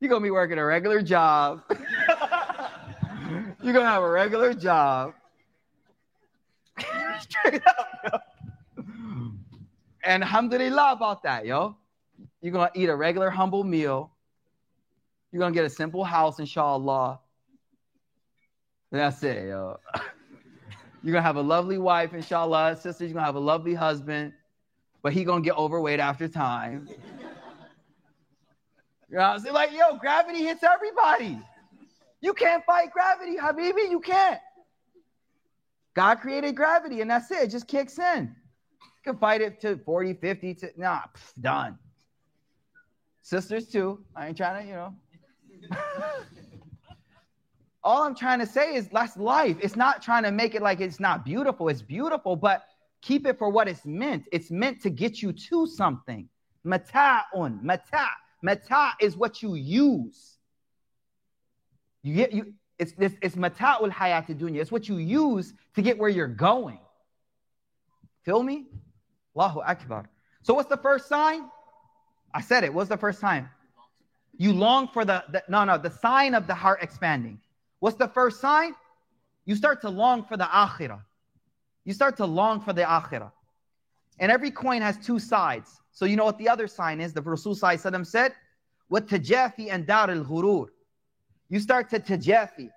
You're 0.00 0.10
to 0.22 0.24
be 0.24 0.30
working 0.30 0.58
a 0.58 0.64
regular 0.64 1.02
job. 1.02 1.62
You're 3.62 3.74
to 3.84 3.90
have 3.90 4.02
a 4.02 4.10
regular 4.10 4.54
job. 4.54 5.14
Straight 7.20 7.66
up, 7.66 7.86
yo. 8.04 8.18
And 10.02 10.22
alhamdulillah 10.22 10.92
about 10.92 11.22
that, 11.24 11.44
yo. 11.44 11.76
You're 12.40 12.52
to 12.72 12.80
eat 12.80 12.88
a 12.88 12.96
regular, 12.96 13.28
humble 13.28 13.64
meal. 13.64 14.10
You're 15.30 15.40
to 15.52 15.54
get 15.54 15.64
a 15.64 15.70
simple 15.70 16.04
house, 16.04 16.38
inshallah. 16.38 17.20
That's 18.90 19.22
it, 19.22 19.48
yo. 19.48 19.78
You're 21.02 21.12
gonna 21.12 21.22
have 21.22 21.36
a 21.36 21.42
lovely 21.42 21.78
wife, 21.78 22.12
inshallah. 22.12 22.76
Sisters, 22.76 23.08
you're 23.08 23.14
gonna 23.14 23.24
have 23.24 23.34
a 23.36 23.40
lovely 23.40 23.72
husband, 23.72 24.34
but 25.02 25.12
he 25.12 25.24
gonna 25.24 25.42
get 25.42 25.56
overweight 25.56 26.00
after 26.00 26.28
time. 26.28 26.88
You 29.10 29.16
know 29.16 29.22
I'm 29.22 29.38
saying? 29.40 29.54
Like, 29.54 29.72
yo, 29.72 29.96
gravity 29.96 30.44
hits 30.44 30.62
everybody. 30.62 31.38
You 32.20 32.32
can't 32.32 32.64
fight 32.64 32.92
gravity, 32.92 33.36
Habibi. 33.36 33.90
You 33.90 34.00
can't. 34.00 34.38
God 35.94 36.16
created 36.16 36.54
gravity, 36.54 37.00
and 37.00 37.10
that's 37.10 37.30
it. 37.30 37.42
It 37.42 37.50
just 37.50 37.66
kicks 37.66 37.98
in. 37.98 38.34
You 38.82 39.12
can 39.12 39.16
fight 39.18 39.40
it 39.40 39.60
to 39.62 39.78
40, 39.78 40.14
50, 40.14 40.54
to 40.54 40.70
nah, 40.76 41.00
pff, 41.14 41.32
done. 41.40 41.78
Sisters 43.22 43.68
too. 43.68 44.04
I 44.14 44.28
ain't 44.28 44.36
trying 44.36 44.62
to, 44.62 44.68
you 44.68 44.74
know. 44.74 44.94
All 47.82 48.02
I'm 48.02 48.14
trying 48.14 48.40
to 48.40 48.46
say 48.46 48.74
is 48.74 48.88
that's 48.88 49.16
life. 49.16 49.56
It's 49.60 49.76
not 49.76 50.02
trying 50.02 50.22
to 50.24 50.30
make 50.30 50.54
it 50.54 50.62
like 50.62 50.80
it's 50.80 51.00
not 51.00 51.24
beautiful. 51.24 51.68
It's 51.68 51.82
beautiful, 51.82 52.36
but 52.36 52.64
keep 53.02 53.26
it 53.26 53.38
for 53.38 53.48
what 53.50 53.68
it's 53.68 53.84
meant. 53.84 54.24
It's 54.32 54.50
meant 54.50 54.82
to 54.82 54.90
get 54.90 55.22
you 55.22 55.32
to 55.32 55.66
something. 55.66 56.28
Mata'un, 56.64 57.62
mata. 57.62 58.08
Mata 58.42 58.92
is 59.00 59.16
what 59.16 59.42
you 59.42 59.54
use. 59.54 60.36
You 62.02 62.14
get 62.14 62.32
you. 62.32 62.54
It's 62.78 62.94
it's, 62.98 63.14
it's 63.20 63.36
mata'ul 63.36 63.92
hayat 63.92 64.26
dunya. 64.38 64.60
It's 64.60 64.72
what 64.72 64.88
you 64.88 64.96
use 64.96 65.52
to 65.74 65.82
get 65.82 65.98
where 65.98 66.08
you're 66.08 66.26
going. 66.26 66.78
Feel 68.24 68.42
me? 68.42 68.66
Allahu 69.36 69.60
Akbar. 69.60 70.08
So 70.42 70.54
what's 70.54 70.68
the 70.68 70.78
first 70.78 71.08
sign? 71.08 71.48
I 72.34 72.40
said 72.40 72.64
it. 72.64 72.72
What's 72.72 72.88
the 72.88 72.96
first 72.96 73.20
sign? 73.20 73.48
You 74.36 74.54
long 74.54 74.88
for 74.88 75.04
the, 75.04 75.22
the 75.30 75.42
no 75.48 75.64
no 75.64 75.76
the 75.76 75.90
sign 75.90 76.34
of 76.34 76.46
the 76.46 76.54
heart 76.54 76.82
expanding. 76.82 77.40
What's 77.80 77.96
the 77.96 78.08
first 78.08 78.40
sign? 78.40 78.74
You 79.44 79.54
start 79.54 79.82
to 79.82 79.90
long 79.90 80.24
for 80.24 80.36
the 80.36 80.44
akhirah. 80.44 81.02
You 81.84 81.92
start 81.92 82.16
to 82.18 82.26
long 82.26 82.60
for 82.60 82.72
the 82.72 82.82
akhirah. 82.82 83.32
And 84.18 84.30
every 84.30 84.50
coin 84.50 84.82
has 84.82 84.98
two 84.98 85.18
sides. 85.18 85.80
So 85.92 86.04
you 86.04 86.16
know 86.16 86.24
what 86.24 86.38
the 86.38 86.48
other 86.48 86.66
sign 86.66 87.00
is? 87.00 87.12
The 87.12 87.22
Rasul 87.22 87.54
said, 87.54 88.34
What 88.88 89.08
tajafi 89.08 89.68
and 89.70 89.86
dar 89.86 90.10
al 90.10 90.24
ghurur. 90.24 90.68
You 91.48 91.58
start 91.58 91.90
to 91.90 92.00
tajafi, 92.00 92.70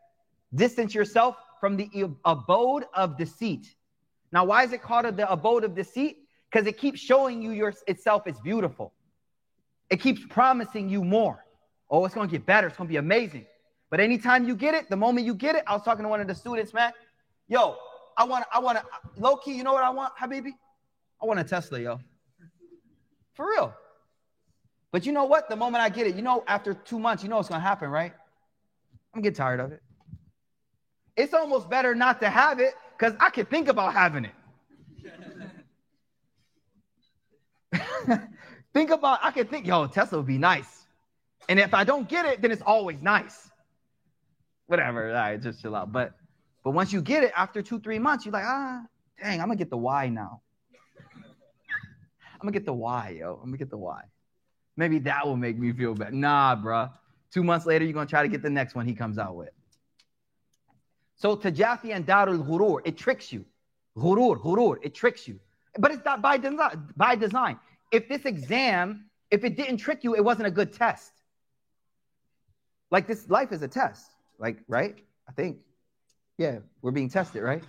distance 0.56 0.96
yourself 0.96 1.38
from 1.60 1.78
the 1.78 1.90
abode 2.26 2.86
of 2.94 3.18
deceit. 3.18 3.76
Now, 4.32 4.46
why 4.46 4.64
is 4.64 4.74
it 4.74 4.82
called 4.82 5.16
the 5.16 5.32
abode 5.32 5.64
of 5.64 5.76
deceit? 5.76 6.18
Because 6.52 6.66
it 6.66 6.78
keeps 6.78 7.00
showing 7.00 7.42
you 7.42 7.52
your, 7.52 7.74
itself 7.88 8.26
is 8.26 8.40
beautiful. 8.40 8.94
It 9.90 9.98
keeps 9.98 10.22
promising 10.30 10.90
you 10.90 11.04
more. 11.04 11.46
Oh, 11.90 12.04
it's 12.06 12.16
going 12.16 12.28
to 12.28 12.32
get 12.32 12.46
better. 12.46 12.68
It's 12.68 12.78
going 12.78 12.88
to 12.88 12.92
be 12.92 12.98
amazing. 12.98 13.46
But 13.92 14.00
anytime 14.00 14.48
you 14.48 14.56
get 14.56 14.74
it, 14.74 14.90
the 14.90 14.96
moment 14.96 15.28
you 15.28 15.36
get 15.36 15.56
it, 15.56 15.64
I 15.68 15.74
was 15.74 15.84
talking 15.84 16.04
to 16.04 16.10
one 16.10 16.20
of 16.20 16.28
the 16.28 16.34
students, 16.34 16.74
man. 16.74 16.92
Yo, 17.48 17.76
I 18.18 18.24
want, 18.26 18.46
I 18.54 18.60
want 18.60 18.78
to, 18.78 18.86
low 19.18 19.38
key, 19.38 19.54
you 19.54 19.64
know 19.64 19.74
what 19.74 19.84
I 19.84 19.90
want, 19.90 20.14
Habibi? 20.20 20.52
I 21.22 21.26
want 21.26 21.40
a 21.40 21.44
Tesla, 21.44 21.80
yo. 21.80 22.00
For 23.34 23.48
real. 23.48 23.74
But 24.92 25.06
you 25.06 25.12
know 25.12 25.26
what? 25.26 25.50
The 25.50 25.56
moment 25.56 25.84
I 25.84 25.90
get 25.90 26.06
it, 26.06 26.16
you 26.16 26.22
know, 26.22 26.44
after 26.48 26.74
two 26.74 27.00
months, 27.00 27.24
you 27.24 27.30
know 27.30 27.38
what's 27.38 27.50
going 27.50 27.62
to 27.62 27.68
happen, 27.68 27.90
right? 27.90 28.14
I'm 29.14 29.22
getting 29.22 29.36
tired 29.36 29.60
of 29.60 29.72
it. 29.72 29.82
It's 31.16 31.34
almost 31.34 31.70
better 31.70 31.96
not 31.96 32.20
to 32.22 32.30
have 32.30 32.60
it 32.60 32.74
because 32.98 33.14
I 33.20 33.30
can 33.30 33.46
think 33.46 33.68
about 33.68 33.94
having 33.94 34.26
it. 34.26 34.32
think 38.74 38.90
about, 38.92 39.20
I 39.24 39.32
can 39.32 39.48
think, 39.48 39.66
yo, 39.66 39.88
Tesla 39.88 40.20
would 40.20 40.28
be 40.28 40.38
nice. 40.38 40.86
And 41.50 41.60
if 41.60 41.74
I 41.74 41.84
don't 41.84 42.08
get 42.08 42.26
it, 42.26 42.42
then 42.42 42.52
it's 42.52 42.62
always 42.62 43.02
nice. 43.02 43.50
Whatever, 44.68 45.10
all 45.10 45.14
right, 45.14 45.42
just 45.42 45.62
chill 45.62 45.76
out. 45.76 45.92
But 45.92 46.14
but 46.64 46.72
once 46.72 46.94
you 46.94 47.02
get 47.02 47.24
it 47.24 47.32
after 47.36 47.62
two, 47.62 47.80
three 47.80 48.00
months, 48.00 48.26
you're 48.26 48.34
like, 48.34 48.46
ah, 48.46 48.84
dang, 49.22 49.42
I'm 49.42 49.48
gonna 49.48 49.58
get 49.58 49.70
the 49.70 49.78
Y 49.78 50.10
now. 50.10 50.42
I'm 52.44 52.48
gonna 52.48 52.52
get 52.52 52.66
the 52.66 52.74
Y, 52.74 53.18
yo. 53.20 53.40
I'm 53.42 53.50
gonna 53.50 53.58
get 53.58 53.70
the 53.70 53.78
Y. 53.78 54.02
Maybe 54.76 55.00
that 55.00 55.26
will 55.26 55.38
make 55.38 55.58
me 55.58 55.72
feel 55.72 55.94
better. 55.94 56.12
Nah, 56.12 56.56
bruh. 56.56 56.92
Two 57.32 57.44
months 57.44 57.66
later, 57.66 57.86
you're 57.86 57.94
gonna 57.94 58.06
try 58.06 58.22
to 58.22 58.28
get 58.28 58.42
the 58.42 58.50
next 58.50 58.76
one 58.76 58.86
he 58.86 58.94
comes 58.94 59.18
out 59.18 59.36
with. 59.36 59.52
So 61.16 61.36
tajafi 61.36 61.96
and 61.96 62.06
darul 62.06 62.46
ghurur, 62.46 62.82
it 62.86 62.98
tricks 62.98 63.32
you. 63.32 63.46
Ghurur, 63.98 64.42
ghurur, 64.42 64.78
it 64.84 64.94
tricks 64.94 65.28
you. 65.28 65.40
But 65.78 65.92
it's 65.92 66.06
not 66.06 66.22
by 66.22 66.38
design. 66.38 66.90
By 66.96 67.16
design. 67.16 67.60
If 67.92 68.10
this 68.10 68.26
exam, 68.26 69.06
if 69.32 69.44
it 69.44 69.56
didn't 69.56 69.78
trick 69.78 70.04
you, 70.04 70.16
it 70.16 70.24
wasn't 70.24 70.48
a 70.48 70.52
good 70.52 70.74
test. 70.74 71.12
Like 72.92 73.08
this 73.08 73.30
life 73.30 73.52
is 73.52 73.62
a 73.62 73.68
test. 73.68 74.12
Like, 74.40 74.58
right? 74.68 74.98
I 75.28 75.32
think. 75.32 75.58
Yeah, 76.37 76.59
we're 76.83 76.93
being 76.93 77.11
tested, 77.11 77.43
right? 77.43 77.65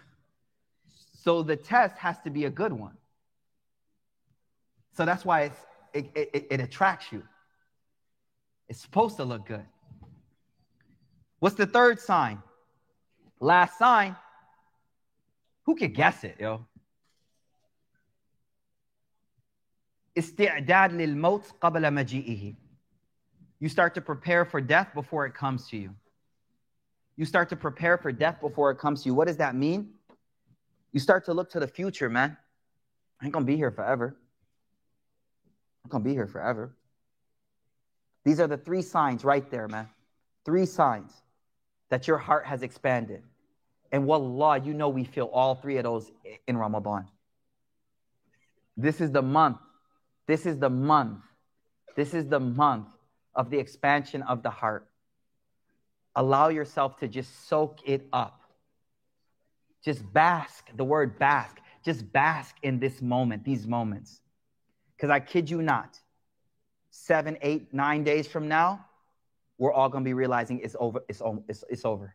So 1.24 1.44
the 1.44 1.56
test 1.56 1.98
has 1.98 2.20
to 2.22 2.30
be 2.30 2.46
a 2.46 2.50
good 2.50 2.72
one. 2.72 2.96
So 4.96 5.06
that's 5.06 5.26
why 5.26 5.52
it, 5.94 6.12
it, 6.16 6.48
it 6.52 6.60
attracts 6.60 7.12
you. 7.12 7.24
It's 8.68 8.82
supposed 8.82 9.18
to 9.18 9.24
look 9.24 9.48
good. 9.48 9.66
What's 11.40 11.56
the 11.56 11.66
third 11.66 12.00
sign? 12.00 12.44
Last 13.40 13.78
sign. 13.78 14.16
Who 15.66 15.76
could 15.76 15.94
guess 15.94 16.24
it, 16.24 16.38
yo? 16.40 16.66
استعداد 20.18 20.94
للموت 20.94 21.52
قبل 21.62 21.94
مجيئه. 21.94 22.56
You 23.60 23.70
start 23.70 23.94
to 23.96 24.02
prepare 24.02 24.46
for 24.46 24.62
death 24.62 24.94
before 24.94 25.26
it 25.26 25.34
comes 25.34 25.68
to 25.70 25.78
you. 25.78 25.96
You 27.17 27.25
start 27.25 27.49
to 27.51 27.57
prepare 27.57 27.97
for 27.97 28.13
death 28.13 28.41
before 28.41 28.71
it 28.71 28.79
comes 28.79 29.03
to 29.03 29.09
you. 29.09 29.15
What 29.15 29.29
does 29.29 29.37
that 29.37 29.55
mean? 29.55 29.91
You 30.93 31.01
start 31.01 31.25
to 31.27 31.35
look 31.35 31.51
to 31.51 31.61
the 31.61 31.69
future, 31.69 32.09
man. 32.09 32.37
I 33.21 33.27
ain't 33.27 33.33
gonna 33.33 33.45
be 33.45 33.57
here 33.57 33.71
forever. 33.71 34.17
I'm 35.85 35.91
gonna 35.91 36.05
be 36.05 36.13
here 36.13 36.27
forever. 36.27 36.75
These 38.25 38.41
are 38.41 38.47
the 38.47 38.57
three 38.57 38.83
signs 38.83 39.25
right 39.25 39.49
there, 39.51 39.69
man. 39.69 39.89
Three 40.45 40.67
signs 40.67 41.13
that 41.91 42.09
your 42.09 42.19
heart 42.19 42.47
has 42.47 42.63
expanded. 42.63 43.23
And 43.93 44.07
wallah, 44.07 44.59
you 44.59 44.75
know 44.75 44.89
we 44.89 45.05
feel 45.05 45.27
all 45.27 45.55
three 45.55 45.77
of 45.77 45.85
those 45.85 46.11
in 46.47 46.57
Ramadan. 46.57 47.07
This 48.77 49.01
is 49.01 49.13
the 49.13 49.23
month. 49.23 49.59
This 50.27 50.47
is 50.47 50.59
the 50.59 50.71
month. 50.71 51.21
This 51.95 52.15
is 52.15 52.27
the 52.27 52.41
month 52.41 52.89
of 53.35 53.51
the 53.51 53.59
expansion 53.59 54.23
of 54.23 54.43
the 54.43 54.51
heart. 54.51 54.89
Allow 56.17 56.49
yourself 56.49 56.99
to 56.99 57.09
just 57.09 57.49
soak 57.49 57.79
it 57.85 58.07
up. 58.13 58.41
Just 59.85 60.11
bask, 60.13 60.71
the 60.77 60.85
word 60.85 61.19
bask, 61.19 61.59
just 61.85 62.11
bask 62.13 62.57
in 62.63 62.79
this 62.79 63.03
moment, 63.03 63.45
these 63.45 63.67
moments. 63.67 64.21
Because 64.97 65.11
I 65.11 65.21
kid 65.21 65.51
you 65.51 65.61
not, 65.61 65.99
seven, 66.91 67.37
eight, 67.43 67.75
nine 67.75 68.05
days 68.05 68.27
from 68.27 68.49
now, 68.49 68.87
we're 69.59 69.73
all 69.73 69.89
going 69.89 70.03
to 70.05 70.09
be 70.09 70.15
realizing 70.15 70.61
it's 70.61 70.77
over. 70.79 71.05
It's, 71.09 71.21
it's, 71.49 71.65
it's 71.69 71.85
over. 71.85 72.15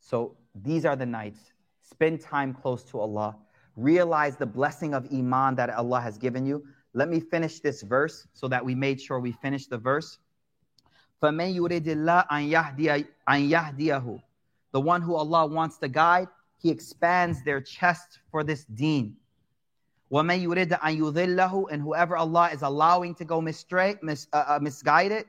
So 0.00 0.36
these 0.54 0.84
are 0.84 0.96
the 0.96 1.06
nights. 1.06 1.40
Spend 1.82 2.20
time 2.20 2.54
close 2.54 2.82
to 2.84 3.00
Allah. 3.00 3.36
Realize 3.76 4.36
the 4.36 4.46
blessing 4.46 4.94
of 4.94 5.06
Iman 5.12 5.54
that 5.56 5.70
Allah 5.70 6.00
has 6.00 6.18
given 6.18 6.46
you. 6.46 6.64
Let 6.94 7.08
me 7.08 7.20
finish 7.20 7.60
this 7.60 7.82
verse 7.82 8.26
so 8.32 8.48
that 8.48 8.64
we 8.64 8.74
made 8.74 9.00
sure 9.00 9.20
we 9.20 9.32
finish 9.32 9.66
the 9.66 9.78
verse. 9.78 10.18
فَمَنْ 11.21 11.55
يُرِدِ 11.55 11.85
اللَّهَ 11.85 12.27
أَنْ 12.31 13.49
يَهْدِيَهُ 13.49 14.21
The 14.71 14.81
one 14.81 15.01
who 15.01 15.15
Allah 15.15 15.45
wants 15.45 15.77
to 15.77 15.87
guide, 15.87 16.27
He 16.57 16.69
expands 16.71 17.43
their 17.43 17.61
chest 17.61 18.19
for 18.31 18.43
this 18.43 18.65
deen. 18.65 19.17
وَمَنْ 20.11 20.41
يُرِدَ 20.43 20.79
أَنْ 20.79 20.97
يُذِلَّهُ 20.97 21.71
And 21.71 21.81
whoever 21.81 22.17
Allah 22.17 22.49
is 22.51 22.63
allowing 22.63 23.15
to 23.15 23.25
go 23.25 23.39
mistray, 23.39 24.01
mis, 24.01 24.27
uh, 24.33 24.43
uh, 24.47 24.59
misguided, 24.61 25.25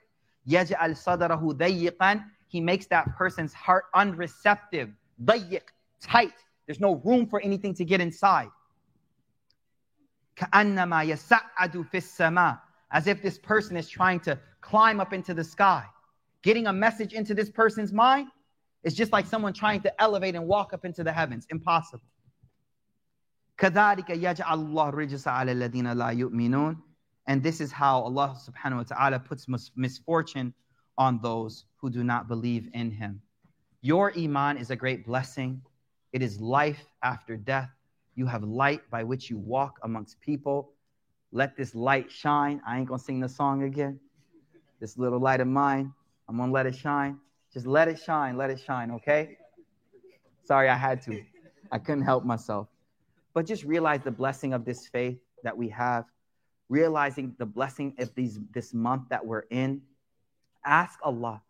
يَجْعَلْ 0.49 0.97
صَدَرَهُ 0.97 1.59
ضَيِّقًا 1.59 2.25
He 2.49 2.61
makes 2.61 2.87
that 2.87 3.15
person's 3.17 3.53
heart 3.53 3.85
unreceptive, 3.95 4.93
ضَيِّق, 5.23 5.63
tight. 6.01 6.33
There's 6.67 6.81
no 6.81 6.97
room 7.05 7.27
for 7.27 7.41
anything 7.41 7.75
to 7.75 7.85
get 7.85 8.01
inside. 8.01 8.49
كَأَنَّمَا 10.37 11.05
يَسَعَّدُ 11.07 11.91
فِي 11.91 11.99
السَّمَاءِ 11.99 12.61
As 12.91 13.07
if 13.07 13.23
this 13.23 13.39
person 13.39 13.77
is 13.77 13.89
trying 13.89 14.21
to 14.21 14.39
climb 14.67 15.01
up 15.01 15.13
into 15.13 15.35
the 15.35 15.45
sky. 15.45 15.85
Getting 16.43 16.67
a 16.67 16.73
message 16.73 17.13
into 17.13 17.35
this 17.35 17.51
person's 17.51 17.93
mind 17.93 18.29
is 18.83 18.95
just 18.95 19.13
like 19.13 19.27
someone 19.27 19.53
trying 19.53 19.81
to 19.83 20.03
elevate 20.03 20.35
and 20.35 20.47
walk 20.47 20.73
up 20.73 20.85
into 20.85 21.05
the 21.05 21.13
heavens. 21.13 21.47
Impossible. 21.51 22.05
كذلك 23.59 24.11
يجعل 24.11 24.59
الله 24.59 24.89
الرجس 24.89 25.29
على 25.29 25.53
الذين 25.53 25.93
لا 25.93 26.09
يؤمنون 26.09 26.83
and 27.27 27.43
this 27.43 27.61
is 27.61 27.71
how 27.71 28.01
Allah 28.01 28.37
subhanahu 28.37 28.79
wa 28.79 28.83
ta'ala 28.83 29.21
puts 29.21 29.47
misfortune 29.77 30.53
on 30.99 31.21
those 31.23 31.65
who 31.77 31.89
do 31.91 32.03
not 32.03 32.29
believe 32.29 32.69
in 32.75 32.91
him. 32.91 33.23
Your 33.81 34.13
iman 34.19 34.57
is 34.57 34.71
a 34.71 34.77
great 34.77 35.07
blessing. 35.07 35.63
It 36.13 36.23
is 36.23 36.41
life 36.41 36.85
after 37.03 37.37
death. 37.37 37.71
You 38.15 38.27
have 38.27 38.43
light 38.43 38.83
by 38.91 39.05
which 39.05 39.31
you 39.31 39.39
walk 39.39 39.79
amongst 39.83 40.21
people. 40.21 40.73
Let 41.31 41.57
this 41.57 41.75
light 41.75 42.11
shine. 42.11 42.61
I 42.67 42.79
ain't 42.79 42.89
gonna 42.89 42.99
sing 42.99 43.21
the 43.21 43.29
song 43.29 43.63
again. 43.63 43.99
This 44.80 44.98
little 44.98 45.20
light 45.20 45.40
of 45.40 45.48
mine, 45.48 45.94
I'm 46.28 46.38
gonna 46.38 46.52
let 46.52 46.66
it 46.66 46.76
shine. 46.76 47.20
Just 47.54 47.66
let 47.66 47.88
it 47.88 48.00
shine, 48.00 48.38
let 48.38 48.50
it 48.50 48.60
shine, 48.60 48.92
okay? 48.92 49.38
Sorry, 50.44 50.70
I 50.70 50.76
had 50.76 51.02
to. 51.04 51.24
I 51.72 51.80
couldn't 51.80 52.04
help 52.04 52.24
myself. 52.24 52.68
But 53.34 53.46
just 53.46 53.64
realize 53.64 54.02
the 54.04 54.12
blessing 54.12 54.54
of 54.54 54.66
this 54.66 54.88
faith 54.88 55.18
that 55.44 55.58
we 55.58 55.70
have, 55.70 56.06
realizing 56.70 57.36
the 57.38 57.46
blessing 57.46 57.96
of 58.00 58.14
these 58.16 58.40
this 58.54 58.74
month 58.74 59.04
that 59.10 59.26
we're 59.26 59.46
in. 59.50 59.82
Ask 60.66 61.00
Allah 61.04 61.42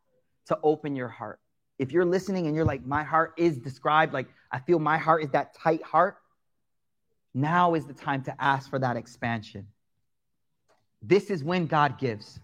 to 0.47 0.57
open 0.63 0.95
your 0.95 1.07
heart. 1.07 1.39
If 1.79 1.91
you're 1.91 2.05
listening 2.05 2.47
and 2.47 2.55
you're 2.55 2.65
like, 2.65 2.85
my 2.85 3.03
heart 3.03 3.33
is 3.37 3.57
described, 3.57 4.13
like 4.13 4.27
I 4.51 4.59
feel 4.59 4.79
my 4.79 4.97
heart 4.97 5.23
is 5.23 5.29
that 5.31 5.55
tight 5.55 5.83
heart, 5.83 6.17
now 7.33 7.75
is 7.75 7.85
the 7.85 7.93
time 7.93 8.23
to 8.23 8.35
ask 8.41 8.69
for 8.69 8.79
that 8.79 8.97
expansion. 8.97 9.67
This 11.01 11.29
is 11.29 11.43
when 11.43 11.67
God 11.67 11.99
gives. 11.99 12.39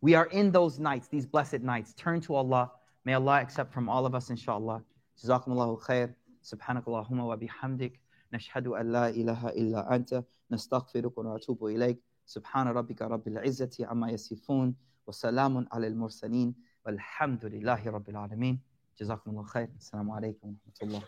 We 0.00 0.14
are 0.14 0.26
in 0.26 0.52
those 0.52 0.78
nights, 0.78 1.08
these 1.08 1.26
blessed 1.26 1.60
nights. 1.60 1.94
Turn 1.94 2.20
to 2.22 2.34
Allah. 2.34 2.70
May 3.04 3.14
Allah 3.14 3.40
accept 3.40 3.72
from 3.72 3.88
all 3.88 4.06
of 4.06 4.14
us, 4.14 4.30
inshallah. 4.30 4.82
Jazakumullahu 5.22 5.80
khair. 5.82 6.14
سبحانك 6.44 6.88
اللهم 6.88 7.20
وبحمدك 7.20 8.00
نشهد 8.32 8.66
أن 8.66 8.92
لا 8.92 9.08
إله 9.08 9.48
إلا 9.48 9.94
أنت 9.94 10.24
نستغفرك 10.50 11.18
ونتوب 11.18 11.64
إليك 11.64 11.98
سبحان 12.26 12.68
ربك 12.68 13.02
رب 13.02 13.28
العزة 13.28 13.76
عما 13.80 14.10
يصفون 14.10 14.74
وسلام 15.06 15.68
على 15.72 15.86
المرسلين 15.86 16.54
والحمد 16.86 17.44
لله 17.44 17.90
رب 17.90 18.08
العالمين 18.08 18.60
جزاكم 18.98 19.30
الله 19.30 19.42
خير 19.42 19.68
السلام 19.76 20.10
عليكم 20.10 20.48
ورحمة 20.48 20.78
الله 20.82 21.02